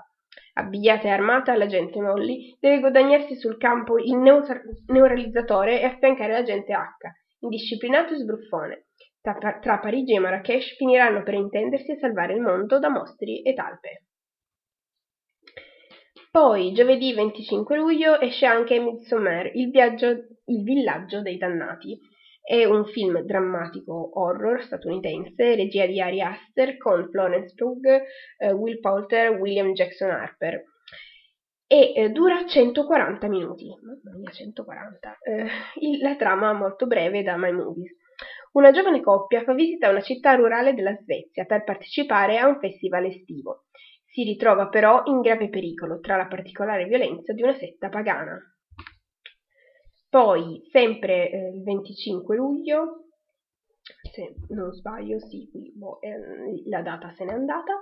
Abbigliata 0.60 1.08
e 1.08 1.12
armata, 1.12 1.56
l'agente 1.56 2.02
Molly 2.02 2.58
deve 2.60 2.82
guadagnarsi 2.82 3.36
sul 3.36 3.58
campo 3.58 3.98
il 3.98 4.18
neutra- 4.18 4.62
neuralizzatore 4.88 5.80
e 5.80 5.86
affiancare 5.86 6.34
l'agente 6.34 6.74
H, 6.74 6.98
indisciplinato 7.40 8.14
e 8.14 8.18
sbruffone. 8.18 8.88
Tra, 9.22 9.60
tra 9.62 9.80
Parigi 9.80 10.16
e 10.16 10.20
Marrakesh 10.20 10.76
finiranno 10.76 11.24
per 11.24 11.36
intendersi 11.36 11.92
e 11.92 11.98
salvare 11.98 12.34
il 12.34 12.42
mondo 12.42 12.78
da 12.78 12.90
mostri 12.90 13.42
e 13.42 13.54
talpe. 13.54 14.04
Poi, 16.30 16.74
giovedì 16.74 17.14
25 17.14 17.78
luglio, 17.78 18.20
esce 18.20 18.46
anche 18.46 18.80
Midsommar, 18.80 19.56
il, 19.56 19.70
viaggio, 19.72 20.10
il 20.10 20.64
villaggio 20.64 21.22
dei 21.22 21.38
dannati. 21.38 21.98
È 22.50 22.66
un 22.66 22.84
film 22.86 23.20
drammatico 23.20 24.20
horror 24.20 24.64
statunitense, 24.64 25.54
regia 25.54 25.86
di 25.86 26.02
Ari 26.02 26.20
Aster, 26.20 26.78
con 26.78 27.08
Florence 27.12 27.54
Pugh, 27.54 27.86
eh, 28.40 28.52
Will 28.54 28.80
Poulter, 28.80 29.40
William 29.40 29.74
Jackson 29.74 30.10
Harper. 30.10 30.64
E 31.68 31.94
eh, 31.96 32.10
dura 32.10 32.44
140 32.48 33.28
minuti. 33.28 33.68
Mamma 33.84 34.18
mia, 34.18 34.32
140. 34.32 35.18
Eh, 35.22 35.48
il, 35.82 36.00
la 36.00 36.16
trama 36.16 36.52
molto 36.54 36.88
breve 36.88 37.22
da 37.22 37.38
My 37.38 37.52
Movies. 37.52 37.96
Una 38.54 38.72
giovane 38.72 39.02
coppia 39.02 39.44
fa 39.44 39.54
visita 39.54 39.86
a 39.86 39.92
una 39.92 40.02
città 40.02 40.34
rurale 40.34 40.74
della 40.74 40.96
Svezia 40.96 41.46
per 41.46 41.64
partecipare 41.64 42.40
a 42.40 42.48
un 42.48 42.58
festival 42.60 43.06
estivo. 43.06 43.66
Si 44.06 44.24
ritrova 44.24 44.70
però 44.70 45.04
in 45.06 45.22
grave 45.22 45.50
pericolo 45.50 46.00
tra 46.00 46.18
la 46.18 46.26
particolare 46.26 46.86
violenza 46.86 47.32
di 47.32 47.44
una 47.44 47.54
setta 47.54 47.90
pagana. 47.90 48.42
Poi, 50.10 50.68
sempre 50.72 51.30
eh, 51.30 51.50
il 51.56 51.64
25 51.64 52.36
luglio, 52.36 53.06
se 54.12 54.36
non 54.50 54.72
sbaglio, 54.74 55.20
sì, 55.20 55.48
boh, 55.76 56.02
eh, 56.02 56.64
la 56.66 56.82
data 56.82 57.14
se 57.16 57.26
n'è 57.26 57.34
andata, 57.34 57.80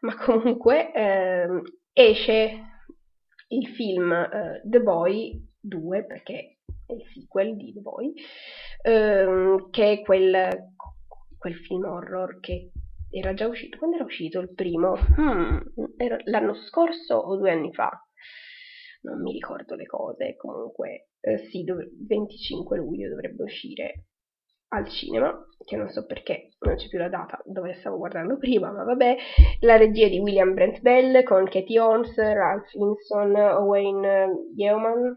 ma 0.00 0.16
comunque 0.16 0.92
eh, 0.92 1.46
esce 1.92 2.60
il 3.48 3.66
film 3.68 4.12
eh, 4.12 4.62
The 4.64 4.80
Boy 4.80 5.54
2, 5.60 6.04
perché 6.04 6.58
è 6.86 6.92
il 6.92 7.04
sequel 7.12 7.56
di 7.56 7.72
The 7.72 7.80
Boy, 7.80 8.12
ehm, 8.82 9.70
che 9.70 9.92
è 9.92 10.00
quel, 10.02 10.72
quel 11.36 11.54
film 11.56 11.84
horror 11.84 12.38
che 12.40 12.70
era 13.10 13.34
già 13.34 13.46
uscito. 13.46 13.78
Quando 13.78 13.96
era 13.96 14.04
uscito 14.04 14.40
il 14.40 14.52
primo? 14.54 14.96
Hmm, 15.18 15.58
l'anno 16.24 16.54
scorso 16.54 17.16
o 17.16 17.36
due 17.36 17.50
anni 17.50 17.72
fa? 17.72 17.90
Non 19.06 19.22
mi 19.22 19.32
ricordo 19.32 19.74
le 19.74 19.86
cose. 19.86 20.36
Comunque, 20.36 21.10
eh, 21.20 21.38
sì, 21.38 21.62
dov- 21.62 21.88
25 22.06 22.76
luglio 22.76 23.08
dovrebbe 23.08 23.42
uscire 23.44 24.04
al 24.68 24.88
cinema, 24.88 25.32
che 25.64 25.76
non 25.76 25.88
so 25.90 26.04
perché 26.06 26.50
non 26.60 26.74
c'è 26.74 26.88
più 26.88 26.98
la 26.98 27.08
data 27.08 27.40
dove 27.44 27.74
stavo 27.74 27.98
guardando 27.98 28.36
prima, 28.38 28.70
ma 28.72 28.84
vabbè. 28.84 29.16
La 29.60 29.76
regia 29.76 30.08
di 30.08 30.18
William 30.18 30.54
Brent 30.54 30.80
Bell 30.80 31.22
con 31.22 31.44
Katie 31.44 31.78
Holmes, 31.78 32.16
Ralph 32.16 32.70
Vinson, 32.72 33.34
Owain 33.36 34.50
Yeoman 34.56 35.14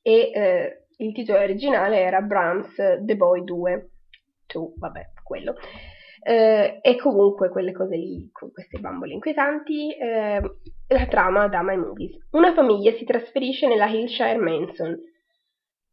e 0.00 0.30
eh, 0.32 0.86
il 0.98 1.12
titolo 1.12 1.40
originale 1.40 1.98
era 1.98 2.20
Brahms 2.20 2.74
The 3.00 3.16
Boy 3.16 3.44
2. 3.44 3.90
Tu, 4.46 4.74
vabbè, 4.76 5.10
quello. 5.24 5.54
Eh, 6.24 6.78
e 6.80 6.96
comunque 6.96 7.48
quelle 7.48 7.72
cose 7.72 7.96
lì, 7.96 8.30
con 8.32 8.52
queste 8.52 8.78
bambole 8.78 9.12
inquietanti, 9.12 9.92
eh, 9.92 10.40
la 10.86 11.06
trama 11.06 11.48
da 11.48 11.62
My 11.62 11.76
Movies. 11.76 12.16
Una 12.30 12.52
famiglia 12.52 12.92
si 12.92 13.04
trasferisce 13.04 13.66
nella 13.66 13.86
Hillshire 13.86 14.38
Manson. 14.38 14.96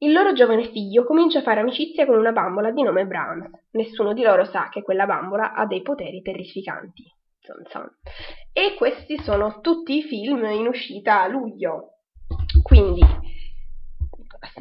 Il 0.02 0.14
loro 0.14 0.32
giovane 0.34 0.70
figlio 0.70 1.04
comincia 1.04 1.40
a 1.40 1.42
fare 1.42 1.60
amicizia 1.60 2.06
con 2.06 2.18
una 2.18 2.32
bambola 2.32 2.72
di 2.72 2.84
nome 2.84 3.06
Brahms. 3.06 3.50
Nessuno 3.72 4.14
di 4.14 4.22
loro 4.22 4.46
sa 4.46 4.70
che 4.70 4.82
quella 4.82 5.06
bambola 5.06 5.54
ha 5.54 5.66
dei 5.66 5.82
poteri 5.82 6.22
terrificanti. 6.22 7.04
E 8.54 8.76
questi 8.78 9.18
sono 9.18 9.60
tutti 9.62 9.98
i 9.98 10.04
film 10.04 10.46
in 10.46 10.68
uscita 10.68 11.24
a 11.24 11.28
luglio. 11.28 11.96
Quindi 12.62 13.02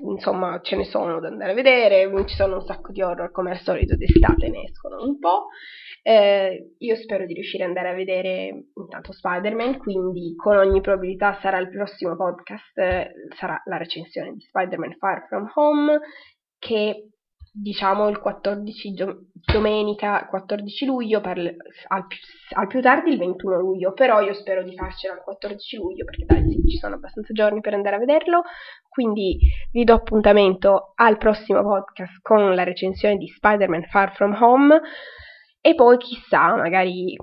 insomma 0.03 0.61
ce 0.63 0.77
ne 0.77 0.85
sono 0.85 1.21
da 1.21 1.29
andare 1.29 1.53
a 1.53 1.55
vedere, 1.55 2.11
ci 2.27 2.35
sono 2.35 2.57
un 2.57 2.65
sacco 2.65 2.93
di 2.93 3.03
horror 3.03 3.31
come 3.31 3.51
al 3.51 3.61
solito 3.61 3.97
d'estate 3.97 4.49
ne 4.49 4.65
escono 4.65 5.03
un 5.03 5.19
po'. 5.19 5.47
Eh, 6.03 6.75
io 6.79 6.97
spero 6.97 7.27
di 7.27 7.35
riuscire 7.35 7.65
ad 7.65 7.71
andare 7.71 7.91
a 7.91 7.95
vedere 7.95 8.67
intanto 8.75 9.13
Spider-Man, 9.13 9.79
quindi 9.79 10.35
con 10.37 10.57
ogni 10.57 10.81
probabilità 10.81 11.39
sarà 11.41 11.59
il 11.59 11.69
prossimo 11.69 12.17
podcast, 12.17 12.79
eh, 12.79 13.13
sarà 13.37 13.61
la 13.67 13.77
recensione 13.77 14.33
di 14.33 14.41
Spider-Man 14.41 14.97
Far 14.97 15.27
From 15.29 15.51
Home, 15.55 16.01
che 16.59 17.09
diciamo 17.61 18.09
il 18.09 18.21
14 18.21 18.95
domenica 19.53 20.27
14 20.29 20.87
luglio 20.87 21.21
parla, 21.21 21.51
al, 21.89 22.07
più, 22.07 22.19
al, 22.57 22.67
più, 22.69 22.81
tardi 22.81 23.11
il 23.11 23.19
21 23.19 23.59
luglio 23.59 23.93
però 23.93 24.21
io 24.21 24.33
spero 24.35 24.63
di 24.63 24.75
farcela 24.75 25.15
il 25.15 25.23
14 25.23 25.77
luglio 25.77 26.05
perché 26.05 26.25
dai 26.25 26.49
sì, 26.49 26.63
ci 26.69 26.77
sono 26.77 26.95
abbastanza 26.95 27.33
giorni 27.33 27.61
per 27.61 27.75
andare 27.75 27.97
a 27.97 27.99
vederlo. 27.99 28.43
Quindi 28.89 29.39
vi 29.73 29.85
do 29.85 29.95
appuntamento 29.95 30.93
al 30.95 31.19
prossimo 31.19 31.63
podcast 31.63 32.21
con 32.23 32.55
la 32.55 32.63
recensione 32.63 33.17
di 33.17 33.27
Spider-Man 33.27 33.85
Far 33.85 34.15
From 34.15 34.37
Home 34.41 34.81
e 35.61 35.75
poi 35.75 35.97
chissà 35.99 36.55
magari 36.55 37.17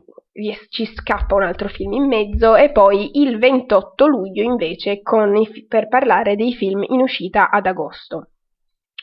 ci 0.69 0.85
scappa 0.85 1.35
un 1.35 1.43
altro 1.43 1.69
film 1.69 1.93
in 1.93 2.07
mezzo 2.07 2.57
e 2.57 2.71
poi 2.71 3.21
il 3.21 3.37
28 3.37 4.05
luglio 4.05 4.43
invece 4.43 4.91
i, 4.91 5.65
per 5.65 5.87
parlare 5.87 6.35
dei 6.35 6.53
film 6.53 6.83
in 6.89 6.99
uscita 6.99 7.49
ad 7.49 7.65
agosto 7.65 8.31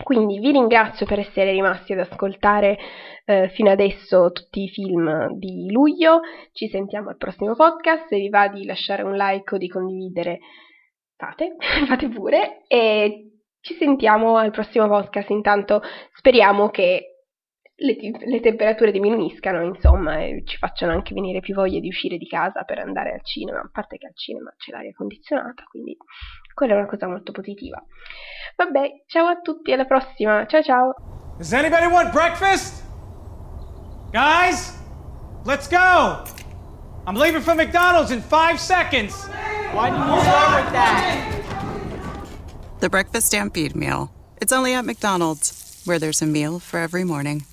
quindi 0.03 0.39
vi 0.39 0.53
ringrazio 0.53 1.05
per 1.05 1.19
essere 1.19 1.53
rimasti 1.53 1.93
ad 1.93 2.01
ascoltare 2.01 2.79
eh, 3.25 3.51
fino 3.51 3.71
adesso 3.71 4.33
tutti 4.33 4.63
i 4.63 4.69
film 4.69 5.29
di 5.37 5.71
luglio. 5.71 6.21
Ci 6.53 6.69
sentiamo 6.69 7.11
al 7.11 7.17
prossimo 7.17 7.55
podcast. 7.55 8.07
Se 8.09 8.17
vi 8.17 8.29
va 8.29 8.49
di 8.49 8.65
lasciare 8.65 9.03
un 9.03 9.15
like 9.15 9.55
o 9.55 9.59
di 9.59 9.69
condividere, 9.69 10.41
fate, 11.17 11.57
fate 11.87 12.09
pure. 12.09 12.63
E 12.67 13.33
ci 13.61 13.75
sentiamo 13.75 14.37
al 14.37 14.51
prossimo 14.51 14.89
podcast. 14.89 15.29
Intanto 15.31 15.83
speriamo 16.15 16.71
che 16.71 17.12
le, 17.83 17.97
le, 18.25 18.41
temperature 18.41 18.93
diminuiscano, 18.93 19.63
insomma, 19.63 20.19
e 20.21 20.43
ci 20.45 20.57
facciano 20.57 20.93
anche 20.93 21.15
venire 21.15 21.41
più 21.41 21.55
voglia 21.55 21.81
di 21.81 21.89
uscire 21.89 22.17
di 22.17 22.27
casa 22.27 22.63
per 22.63 22.79
andare 22.79 23.13
al 23.13 23.25
cinema, 23.25 23.59
a 23.59 23.69
parte 23.71 23.99
che 23.99 24.07
al 24.07 24.17
cinema 24.17 24.53
c'è 24.57 24.71
l'aria 24.71 24.93
condizionata, 24.95 25.65
quindi 25.69 25.97
quella 26.55 26.75
è 26.75 26.77
una 26.77 26.87
cosa 26.87 27.09
molto 27.09 27.33
positiva. 27.33 27.83
Vabbè, 28.57 29.03
ciao 29.07 29.27
a 29.27 29.41
tutti, 29.41 29.73
alla 29.73 29.85
prossima, 29.85 30.47
ciao 30.47 30.63
ciao! 30.63 30.95
Does 31.37 31.53
anybody 31.53 31.87
want 31.87 32.13
breakfast? 32.13 32.85
Guys, 34.13 34.79
let's 35.45 35.69
go! 35.69 36.23
I'm 37.05 37.17
leaving 37.17 37.43
for 37.43 37.55
McDonald's 37.55 38.13
in 38.13 38.21
five 38.21 38.61
seconds! 38.61 39.27
Why 39.73 39.91
didn't 39.91 40.07
you 40.07 40.21
start 40.21 40.65
with 40.65 40.73
that? 40.73 41.33
The 42.81 42.89
Breakfast 42.91 43.29
Stampede 43.29 43.75
Meal. 43.75 44.13
It's 44.41 44.53
only 44.53 44.75
at 44.75 44.85
McDonald's, 44.85 45.81
where 45.85 45.99
there's 45.99 46.21
a 46.21 46.27
meal 46.27 46.59
for 46.59 46.79
every 46.79 47.05
morning. 47.05 47.45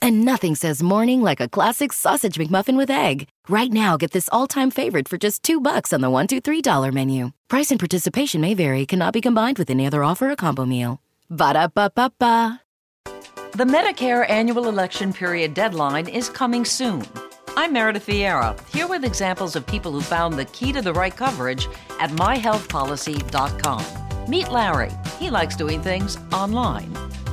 And 0.00 0.24
nothing 0.24 0.54
says 0.54 0.82
morning 0.82 1.20
like 1.20 1.40
a 1.40 1.48
classic 1.48 1.92
sausage 1.92 2.38
McMuffin 2.38 2.76
with 2.76 2.90
egg. 2.90 3.28
Right 3.48 3.72
now, 3.72 3.96
get 3.96 4.12
this 4.12 4.28
all-time 4.32 4.70
favorite 4.70 5.08
for 5.08 5.18
just 5.18 5.42
two 5.42 5.60
bucks 5.60 5.92
on 5.92 6.00
the 6.00 6.10
one, 6.10 6.26
two, 6.26 6.40
three 6.40 6.62
dollar 6.62 6.92
menu. 6.92 7.32
Price 7.48 7.70
and 7.70 7.80
participation 7.80 8.40
may 8.40 8.54
vary. 8.54 8.86
Cannot 8.86 9.12
be 9.12 9.20
combined 9.20 9.58
with 9.58 9.70
any 9.70 9.86
other 9.86 10.04
offer 10.04 10.30
or 10.30 10.36
combo 10.36 10.64
meal. 10.64 11.00
Ba 11.30 11.52
da 11.54 11.66
ba 11.68 11.90
ba 11.94 12.12
ba. 12.18 12.60
The 13.52 13.64
Medicare 13.64 14.28
annual 14.28 14.68
election 14.68 15.12
period 15.12 15.54
deadline 15.54 16.06
is 16.08 16.28
coming 16.28 16.64
soon. 16.64 17.04
I'm 17.56 17.72
Meredith 17.72 18.06
Vieira, 18.06 18.56
here 18.68 18.86
with 18.86 19.04
examples 19.04 19.56
of 19.56 19.66
people 19.66 19.90
who 19.90 20.00
found 20.00 20.34
the 20.34 20.44
key 20.46 20.72
to 20.72 20.80
the 20.80 20.92
right 20.92 21.16
coverage 21.16 21.66
at 21.98 22.10
myhealthpolicy.com. 22.10 23.84
Meet 24.30 24.50
Larry. 24.50 24.92
He 25.18 25.30
likes 25.30 25.56
doing 25.56 25.82
things 25.82 26.18
online. 26.32 26.94